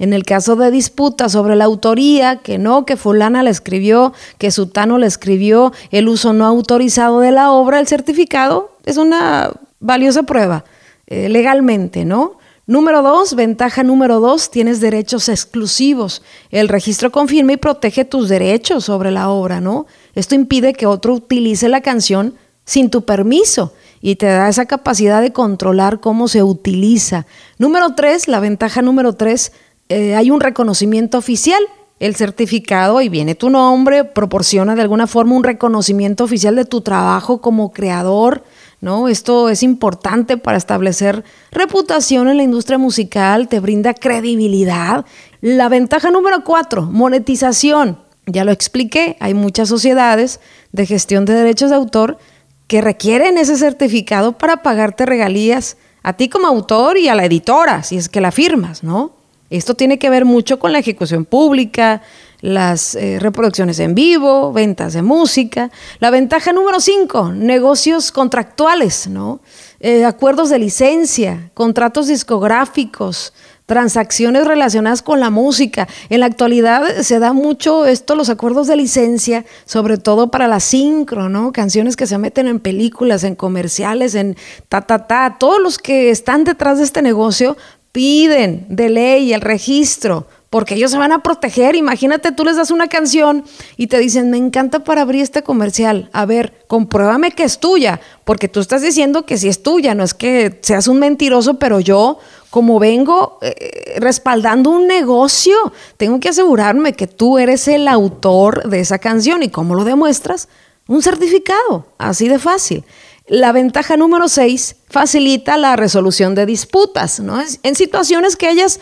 En 0.00 0.12
el 0.12 0.24
caso 0.24 0.56
de 0.56 0.72
disputa 0.72 1.28
sobre 1.28 1.54
la 1.54 1.66
autoría, 1.66 2.38
que 2.38 2.58
no, 2.58 2.84
que 2.84 2.96
fulana 2.96 3.44
la 3.44 3.50
escribió, 3.50 4.12
que 4.38 4.50
sutano 4.50 4.98
la 4.98 5.06
escribió, 5.06 5.72
el 5.92 6.08
uso 6.08 6.32
no 6.32 6.46
autorizado 6.46 7.20
de 7.20 7.30
la 7.30 7.52
obra, 7.52 7.78
el 7.78 7.86
certificado 7.86 8.76
es 8.84 8.96
una 8.96 9.52
valiosa 9.78 10.24
prueba 10.24 10.64
eh, 11.06 11.28
legalmente, 11.28 12.04
¿no? 12.04 12.38
Número 12.66 13.02
dos, 13.02 13.34
ventaja 13.34 13.82
número 13.82 14.20
dos, 14.20 14.50
tienes 14.50 14.80
derechos 14.80 15.28
exclusivos. 15.28 16.22
El 16.50 16.68
registro 16.68 17.12
confirma 17.12 17.52
y 17.52 17.56
protege 17.58 18.06
tus 18.06 18.30
derechos 18.30 18.84
sobre 18.84 19.10
la 19.10 19.28
obra, 19.28 19.60
¿no? 19.60 19.86
Esto 20.14 20.34
impide 20.34 20.72
que 20.72 20.86
otro 20.86 21.12
utilice 21.12 21.68
la 21.68 21.82
canción 21.82 22.34
sin 22.64 22.88
tu 22.88 23.04
permiso 23.04 23.74
y 24.00 24.16
te 24.16 24.26
da 24.26 24.48
esa 24.48 24.64
capacidad 24.64 25.20
de 25.20 25.32
controlar 25.32 26.00
cómo 26.00 26.26
se 26.26 26.42
utiliza. 26.42 27.26
Número 27.58 27.94
tres, 27.94 28.28
la 28.28 28.40
ventaja 28.40 28.80
número 28.80 29.12
tres, 29.12 29.52
eh, 29.90 30.14
hay 30.14 30.30
un 30.30 30.40
reconocimiento 30.40 31.18
oficial. 31.18 31.62
El 32.00 32.16
certificado, 32.16 33.00
y 33.00 33.08
viene 33.08 33.34
tu 33.34 33.50
nombre, 33.50 34.04
proporciona 34.04 34.74
de 34.74 34.82
alguna 34.82 35.06
forma 35.06 35.36
un 35.36 35.44
reconocimiento 35.44 36.24
oficial 36.24 36.56
de 36.56 36.64
tu 36.64 36.80
trabajo 36.80 37.40
como 37.40 37.72
creador, 37.72 38.42
¿no? 38.84 39.08
Esto 39.08 39.48
es 39.48 39.62
importante 39.62 40.36
para 40.36 40.58
establecer 40.58 41.24
reputación 41.50 42.28
en 42.28 42.36
la 42.36 42.42
industria 42.42 42.76
musical, 42.76 43.48
te 43.48 43.58
brinda 43.58 43.94
credibilidad. 43.94 45.06
La 45.40 45.70
ventaja 45.70 46.10
número 46.10 46.44
cuatro, 46.44 46.82
monetización. 46.82 47.98
Ya 48.26 48.44
lo 48.44 48.52
expliqué, 48.52 49.16
hay 49.20 49.32
muchas 49.32 49.70
sociedades 49.70 50.38
de 50.72 50.84
gestión 50.84 51.24
de 51.24 51.32
derechos 51.32 51.70
de 51.70 51.76
autor 51.76 52.18
que 52.66 52.82
requieren 52.82 53.38
ese 53.38 53.56
certificado 53.56 54.36
para 54.36 54.62
pagarte 54.62 55.06
regalías 55.06 55.78
a 56.02 56.12
ti 56.12 56.28
como 56.28 56.46
autor 56.46 56.98
y 56.98 57.08
a 57.08 57.14
la 57.14 57.24
editora, 57.24 57.82
si 57.82 57.96
es 57.96 58.10
que 58.10 58.20
la 58.20 58.32
firmas, 58.32 58.82
¿no? 58.82 59.12
Esto 59.48 59.74
tiene 59.74 59.98
que 59.98 60.10
ver 60.10 60.26
mucho 60.26 60.58
con 60.58 60.72
la 60.72 60.78
ejecución 60.78 61.24
pública, 61.24 62.02
las 62.44 62.94
eh, 62.94 63.18
reproducciones 63.20 63.78
en 63.78 63.94
vivo, 63.94 64.52
ventas 64.52 64.92
de 64.92 65.00
música. 65.00 65.70
La 65.98 66.10
ventaja 66.10 66.52
número 66.52 66.78
cinco, 66.78 67.32
negocios 67.32 68.12
contractuales, 68.12 69.08
¿no? 69.08 69.40
Eh, 69.80 70.04
acuerdos 70.04 70.50
de 70.50 70.58
licencia, 70.58 71.50
contratos 71.54 72.06
discográficos, 72.06 73.32
transacciones 73.64 74.46
relacionadas 74.46 75.00
con 75.00 75.20
la 75.20 75.30
música. 75.30 75.88
En 76.10 76.20
la 76.20 76.26
actualidad 76.26 76.84
se 77.00 77.18
da 77.18 77.32
mucho 77.32 77.86
esto, 77.86 78.14
los 78.14 78.28
acuerdos 78.28 78.66
de 78.66 78.76
licencia, 78.76 79.46
sobre 79.64 79.96
todo 79.96 80.30
para 80.30 80.46
la 80.46 80.60
sincro, 80.60 81.30
¿no? 81.30 81.50
Canciones 81.50 81.96
que 81.96 82.06
se 82.06 82.18
meten 82.18 82.46
en 82.46 82.60
películas, 82.60 83.24
en 83.24 83.36
comerciales, 83.36 84.14
en 84.14 84.36
ta, 84.68 84.82
ta, 84.82 85.06
ta. 85.06 85.36
Todos 85.40 85.62
los 85.62 85.78
que 85.78 86.10
están 86.10 86.44
detrás 86.44 86.76
de 86.76 86.84
este 86.84 87.00
negocio 87.00 87.56
piden 87.90 88.66
de 88.68 88.90
ley 88.90 89.32
el 89.32 89.40
registro 89.40 90.26
porque 90.54 90.76
ellos 90.76 90.92
se 90.92 90.98
van 90.98 91.10
a 91.10 91.20
proteger. 91.20 91.74
Imagínate, 91.74 92.30
tú 92.30 92.44
les 92.44 92.54
das 92.54 92.70
una 92.70 92.86
canción 92.86 93.42
y 93.76 93.88
te 93.88 93.98
dicen, 93.98 94.30
me 94.30 94.36
encanta 94.36 94.84
para 94.84 95.02
abrir 95.02 95.20
este 95.20 95.42
comercial. 95.42 96.08
A 96.12 96.26
ver, 96.26 96.62
compruébame 96.68 97.32
que 97.32 97.42
es 97.42 97.58
tuya, 97.58 98.00
porque 98.22 98.46
tú 98.46 98.60
estás 98.60 98.80
diciendo 98.80 99.26
que 99.26 99.36
sí 99.36 99.48
es 99.48 99.64
tuya, 99.64 99.96
no 99.96 100.04
es 100.04 100.14
que 100.14 100.60
seas 100.62 100.86
un 100.86 101.00
mentiroso, 101.00 101.54
pero 101.54 101.80
yo, 101.80 102.18
como 102.50 102.78
vengo 102.78 103.40
eh, 103.42 103.96
respaldando 103.98 104.70
un 104.70 104.86
negocio, 104.86 105.56
tengo 105.96 106.20
que 106.20 106.28
asegurarme 106.28 106.92
que 106.92 107.08
tú 107.08 107.38
eres 107.38 107.66
el 107.66 107.88
autor 107.88 108.68
de 108.68 108.78
esa 108.78 109.00
canción. 109.00 109.42
¿Y 109.42 109.48
cómo 109.48 109.74
lo 109.74 109.82
demuestras? 109.82 110.46
Un 110.86 111.02
certificado, 111.02 111.88
así 111.98 112.28
de 112.28 112.38
fácil. 112.38 112.84
La 113.26 113.50
ventaja 113.50 113.96
número 113.96 114.28
seis 114.28 114.76
facilita 114.88 115.56
la 115.56 115.74
resolución 115.74 116.36
de 116.36 116.46
disputas, 116.46 117.18
¿no? 117.18 117.42
En 117.64 117.74
situaciones 117.74 118.36
que 118.36 118.46
hayas 118.46 118.78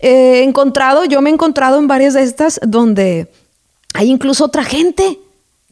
he 0.00 0.42
encontrado, 0.42 1.04
yo 1.04 1.20
me 1.20 1.30
he 1.30 1.32
encontrado 1.32 1.78
en 1.78 1.86
varias 1.86 2.14
de 2.14 2.22
estas 2.22 2.60
donde 2.66 3.30
hay 3.94 4.10
incluso 4.10 4.46
otra 4.46 4.64
gente. 4.64 5.18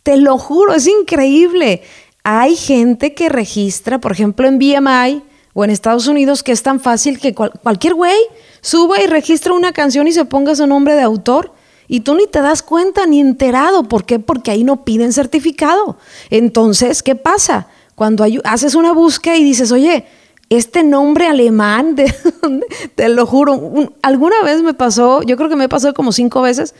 Te 0.03 0.17
lo 0.17 0.39
juro, 0.39 0.75
es 0.75 0.87
increíble. 0.87 1.83
Hay 2.25 2.57
gente 2.57 3.15
que 3.15 3.29
registra, 3.29 3.99
por 3.99 4.13
ejemplo, 4.13 4.47
en 4.47 4.59
BMI 4.59 5.23
o 5.55 5.65
en 5.65 5.71
Estados 5.71 6.07
Unidos, 6.07 6.43
que 6.43 6.53
es 6.53 6.63
tan 6.63 6.79
fácil 6.79 7.19
que 7.19 7.35
cualquier 7.35 7.95
güey 7.95 8.19
suba 8.61 9.01
y 9.01 9.07
registra 9.07 9.53
una 9.53 9.73
canción 9.73 10.07
y 10.07 10.13
se 10.13 10.25
ponga 10.25 10.55
su 10.55 10.67
nombre 10.67 10.95
de 10.95 11.03
autor. 11.03 11.53
Y 11.91 12.01
tú 12.01 12.15
ni 12.15 12.27
te 12.27 12.43
das 12.43 12.63
cuenta 12.63 13.07
ni 13.07 13.19
enterado. 13.21 13.85
¿Por 13.85 14.05
qué? 14.05 14.19
Porque 14.19 14.51
ahí 14.51 14.63
no 14.63 14.85
piden 14.85 15.13
certificado. 15.13 15.97
Entonces, 16.29 17.03
¿qué 17.03 17.15
pasa? 17.15 17.69
Cuando 17.95 18.27
haces 18.45 18.75
una 18.75 18.93
búsqueda 18.93 19.37
y 19.37 19.45
dices, 19.45 19.73
oye, 19.73 20.05
este 20.51 20.83
nombre 20.83 21.27
alemán, 21.27 21.97
te 22.95 23.09
lo 23.09 23.27
juro, 23.27 23.93
alguna 24.03 24.43
vez 24.43 24.63
me 24.63 24.75
pasó, 24.75 25.23
yo 25.23 25.37
creo 25.37 25.49
que 25.49 25.57
me 25.57 25.69
pasó 25.69 25.93
como 25.95 26.13
cinco 26.13 26.43
veces, 26.43 26.75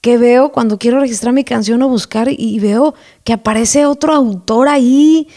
que 0.00 0.18
veo 0.18 0.50
cuando 0.50 0.78
quiero 0.78 0.98
registrar 0.98 1.32
mi 1.32 1.44
canción 1.44 1.80
o 1.82 1.88
buscar 1.88 2.28
y 2.28 2.58
veo 2.58 2.94
que 3.22 3.32
aparece 3.32 3.86
otro 3.86 4.12
autor 4.12 4.68
ahí 4.68 5.28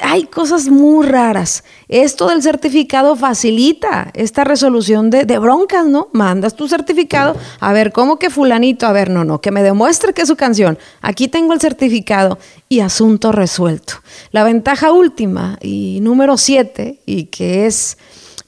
hay 0.00 0.24
cosas 0.24 0.68
muy 0.68 1.06
raras. 1.06 1.64
Esto 1.88 2.28
del 2.28 2.42
certificado 2.42 3.16
facilita 3.16 4.10
esta 4.14 4.44
resolución 4.44 5.10
de, 5.10 5.38
broncas, 5.38 5.86
¿no? 5.86 6.08
Mandas 6.12 6.54
tu 6.54 6.68
certificado, 6.68 7.36
a 7.60 7.72
ver, 7.72 7.92
¿cómo 7.92 8.18
que 8.18 8.30
fulanito? 8.30 8.86
A 8.86 8.92
ver, 8.92 9.10
no, 9.10 9.24
no, 9.24 9.40
que 9.40 9.50
me 9.50 9.62
demuestre 9.62 10.12
que 10.12 10.22
es 10.22 10.28
su 10.28 10.36
canción. 10.36 10.78
Aquí 11.00 11.28
tengo 11.28 11.52
el 11.52 11.60
certificado 11.60 12.38
y 12.68 12.80
asunto 12.80 13.32
resuelto. 13.32 13.94
La 14.30 14.44
ventaja 14.44 14.92
última 14.92 15.58
y 15.60 16.00
número 16.02 16.36
siete, 16.36 17.00
y 17.06 17.24
que 17.24 17.66
es 17.66 17.98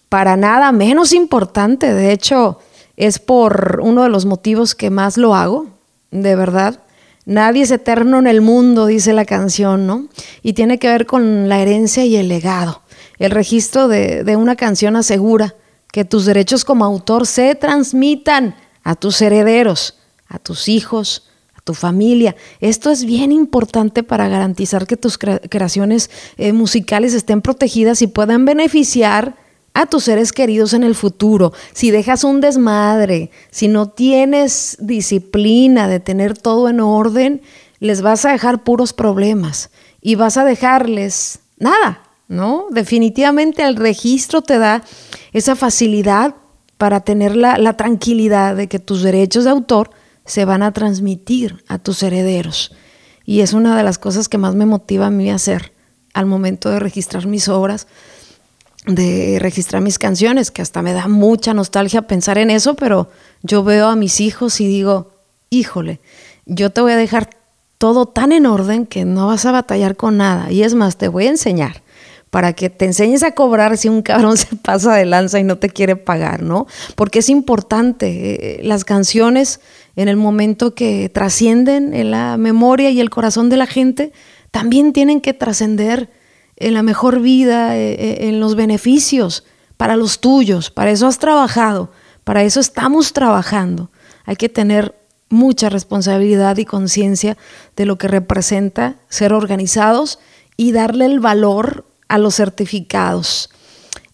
para 0.09 0.37
nada 0.37 0.73
menos 0.73 1.13
importante, 1.13 1.95
de 1.95 2.13
hecho, 2.13 2.59
es 2.97 3.19
por 3.19 3.81
uno 3.83 4.03
de 4.03 4.09
los 4.09 4.27
motivos 4.27 4.75
que 4.75 4.91
más 4.91 5.17
lo 5.17 5.35
hago, 5.35 5.67
de 6.11 6.37
verdad 6.37 6.81
Nadie 7.31 7.63
es 7.63 7.71
eterno 7.71 8.19
en 8.19 8.27
el 8.27 8.41
mundo, 8.41 8.87
dice 8.87 9.13
la 9.13 9.25
canción, 9.25 9.87
¿no? 9.87 10.09
Y 10.43 10.55
tiene 10.55 10.81
que 10.81 10.89
ver 10.89 11.07
con 11.07 11.49
la 11.49 11.61
herencia 11.61 12.05
y 12.05 12.17
el 12.17 12.27
legado. 12.27 12.83
El 13.21 13.31
registro 13.31 13.87
de, 13.87 14.35
una 14.37 14.57
canción 14.57 14.97
asegura 14.97 15.55
que 15.93 16.05
tus 16.05 16.27
derechos 16.27 16.65
como 16.65 16.85
autor 16.85 17.29
se 17.29 17.55
transmitan 17.55 18.57
a 18.83 18.97
tus 18.97 19.23
herederos, 19.23 19.97
a 20.27 20.41
tus 20.41 20.69
hijos, 20.69 21.31
a 21.55 21.61
tu 21.61 21.73
familia. 21.73 22.35
Esto 22.59 22.91
es 22.91 23.05
bien 23.05 23.31
importante 23.31 24.03
para 24.03 24.27
garantizar 24.27 24.89
que 24.89 24.97
tus 24.97 25.17
creaciones 25.17 26.11
eh, 26.37 26.53
musicales 26.53 27.15
estén 27.15 27.43
protegidas 27.43 28.03
y 28.03 28.09
puedan 28.09 28.45
beneficiar 28.45 29.37
a 29.75 29.87
tus 29.87 30.05
seres 30.05 30.33
queridos 30.33 30.73
en 30.73 30.83
el 30.83 30.95
futuro, 30.95 31.53
si 31.73 31.91
dejas 31.91 32.25
un 32.25 32.41
desmadre, 32.41 33.31
si 33.51 33.69
no 33.69 33.89
tienes 33.89 34.77
disciplina 34.81 35.89
de 35.89 36.01
tener 36.01 36.37
todo 36.37 36.69
en 36.69 36.81
orden, 36.81 37.43
les 37.79 38.03
vas 38.03 38.25
a 38.25 38.33
dejar 38.33 38.65
puros 38.65 38.93
problemas 38.93 39.71
y 40.01 40.15
vas 40.15 40.37
a 40.37 40.45
dejarles 40.45 41.41
nada, 41.59 42.03
¿no? 42.29 42.67
Definitivamente 42.71 43.63
el 43.63 43.77
registro 43.77 44.43
te 44.43 44.59
da 44.59 44.83
esa 45.33 45.57
facilidad 45.57 46.35
para 46.77 47.01
tener 47.01 47.37
la, 47.37 47.59
la 47.59 47.77
tranquilidad 47.77 48.57
de 48.57 48.69
que 48.69 48.79
tus 48.79 49.03
derechos 49.03 49.45
de 49.45 49.51
autor 49.51 49.91
se 50.25 50.45
van 50.45 50.63
a 50.63 50.73
transmitir 50.73 51.63
a 51.69 51.79
tus 51.79 52.03
herederos. 52.03 52.73
Y 53.25 53.41
es 53.41 53.53
una 53.53 53.77
de 53.77 53.83
las 53.83 53.99
cosas 53.99 54.29
que 54.29 54.39
más 54.39 54.55
me 54.55 54.67
motiva 54.67 55.07
a 55.07 55.11
mí 55.11 55.31
hacer 55.31 55.73
al 56.15 56.27
momento 56.27 56.71
de 56.71 56.81
registrar 56.81 57.27
mis 57.27 57.49
obras 57.49 57.87
de 58.87 59.39
registrar 59.41 59.83
mis 59.83 59.99
canciones, 59.99 60.51
que 60.51 60.63
hasta 60.63 60.83
me 60.83 60.93
da 60.93 61.09
mucha 61.09 61.55
nostalgia 61.55 62.03
pensar 62.03 62.39
en 62.39 62.51
eso, 62.51 62.75
pero 62.75 63.09
yo 63.43 63.63
veo 63.63 63.89
a 63.89 63.97
mis 63.97 64.21
hijos 64.21 64.61
y 64.61 64.67
digo, 64.67 65.13
híjole, 65.51 66.01
yo 66.47 66.71
te 66.71 66.81
voy 66.81 66.93
a 66.93 66.97
dejar 66.97 67.31
todo 67.79 68.07
tan 68.07 68.33
en 68.33 68.47
orden 68.47 68.87
que 68.87 69.05
no 69.05 69.27
vas 69.27 69.47
a 69.47 69.53
batallar 69.53 69.97
con 69.97 70.17
nada. 70.17 70.51
Y 70.51 70.63
es 70.63 70.75
más, 70.75 70.97
te 70.97 71.09
voy 71.09 71.27
a 71.27 71.31
enseñar 71.31 71.83
para 72.31 72.53
que 72.53 72.71
te 72.71 72.85
enseñes 72.85 73.23
a 73.23 73.33
cobrar 73.33 73.77
si 73.77 73.89
un 73.89 74.03
cabrón 74.03 74.37
se 74.37 74.57
pasa 74.57 74.95
de 74.95 75.05
lanza 75.05 75.39
y 75.39 75.45
no 75.45 75.59
te 75.59 75.69
quiere 75.69 75.97
pagar, 75.97 76.43
¿no? 76.43 76.67
Porque 76.95 77.19
es 77.19 77.29
importante, 77.29 78.61
eh, 78.61 78.63
las 78.63 78.85
canciones 78.85 79.61
en 79.97 80.09
el 80.09 80.17
momento 80.17 80.75
que 80.75 81.09
trascienden 81.09 81.93
en 81.93 82.11
la 82.11 82.37
memoria 82.37 82.91
y 82.91 83.01
el 83.01 83.11
corazón 83.11 83.49
de 83.51 83.57
la 83.57 83.67
gente, 83.67 84.13
también 84.51 84.93
tienen 84.93 85.21
que 85.21 85.35
trascender 85.35 86.09
en 86.61 86.75
la 86.75 86.83
mejor 86.83 87.21
vida, 87.21 87.77
eh, 87.77 87.95
eh, 87.95 88.29
en 88.29 88.39
los 88.39 88.55
beneficios 88.55 89.45
para 89.77 89.97
los 89.97 90.21
tuyos. 90.21 90.71
Para 90.71 90.91
eso 90.91 91.07
has 91.07 91.19
trabajado, 91.19 91.91
para 92.23 92.45
eso 92.45 92.61
estamos 92.61 93.13
trabajando. 93.13 93.91
Hay 94.27 94.37
que 94.37 94.49
tener 94.49 94.95
mucha 95.31 95.71
responsabilidad 95.71 96.59
y 96.59 96.65
conciencia 96.65 97.37
de 97.77 97.87
lo 97.87 97.97
que 97.97 98.09
representa 98.09 98.97
ser 99.09 99.33
organizados 99.33 100.19
y 100.57 100.73
darle 100.73 101.07
el 101.07 101.19
valor 101.19 101.87
a 102.09 102.19
los 102.19 102.37
certificados 102.37 103.49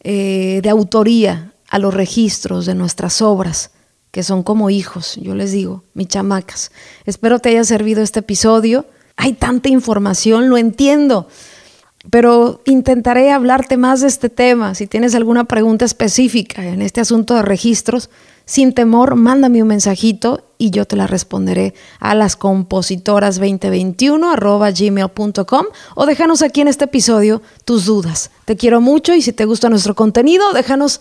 eh, 0.05 0.61
de 0.63 0.71
autoría, 0.71 1.53
a 1.69 1.81
los 1.81 1.93
registros 1.93 2.65
de 2.67 2.75
nuestras 2.77 3.21
obras, 3.21 3.73
que 4.13 4.23
son 4.23 4.45
como 4.45 4.71
hijos, 4.71 5.17
yo 5.21 5.35
les 5.35 5.51
digo, 5.51 5.83
mis 5.95 6.07
chamacas. 6.09 6.71
Espero 7.07 7.41
te 7.41 7.49
haya 7.49 7.65
servido 7.65 8.03
este 8.03 8.21
episodio. 8.21 8.87
Hay 9.17 9.33
tanta 9.33 9.69
información, 9.69 10.49
lo 10.49 10.59
entiendo 10.59 11.27
pero 12.11 12.61
intentaré 12.65 13.31
hablarte 13.31 13.77
más 13.77 14.01
de 14.01 14.09
este 14.09 14.29
tema. 14.29 14.75
Si 14.75 14.87
tienes 14.87 15.15
alguna 15.15 15.45
pregunta 15.45 15.85
específica 15.85 16.65
en 16.65 16.83
este 16.83 17.01
asunto 17.01 17.35
de 17.35 17.43
registros, 17.43 18.11
sin 18.45 18.75
temor, 18.75 19.17
mándame 19.17 19.61
un 19.61 19.69
mensajito 19.69 20.45
y 20.57 20.71
yo 20.71 20.85
te 20.85 20.95
la 20.95 21.09
responderé 21.09 21.75
a 21.99 22.15
las 22.15 22.37
compositoras 22.37 23.41
2021 23.41 24.37
gmail.com 24.37 25.67
o 25.97 26.07
déjanos 26.07 26.43
aquí 26.43 26.61
en 26.61 26.69
este 26.69 26.85
episodio 26.85 27.43
tus 27.65 27.87
dudas. 27.87 28.31
Te 28.45 28.57
quiero 28.57 28.81
mucho 28.81 29.15
y 29.15 29.23
si 29.23 29.33
te 29.33 29.47
gusta 29.47 29.69
nuestro 29.69 29.97
contenido, 29.97 30.53
déjanos 30.53 31.01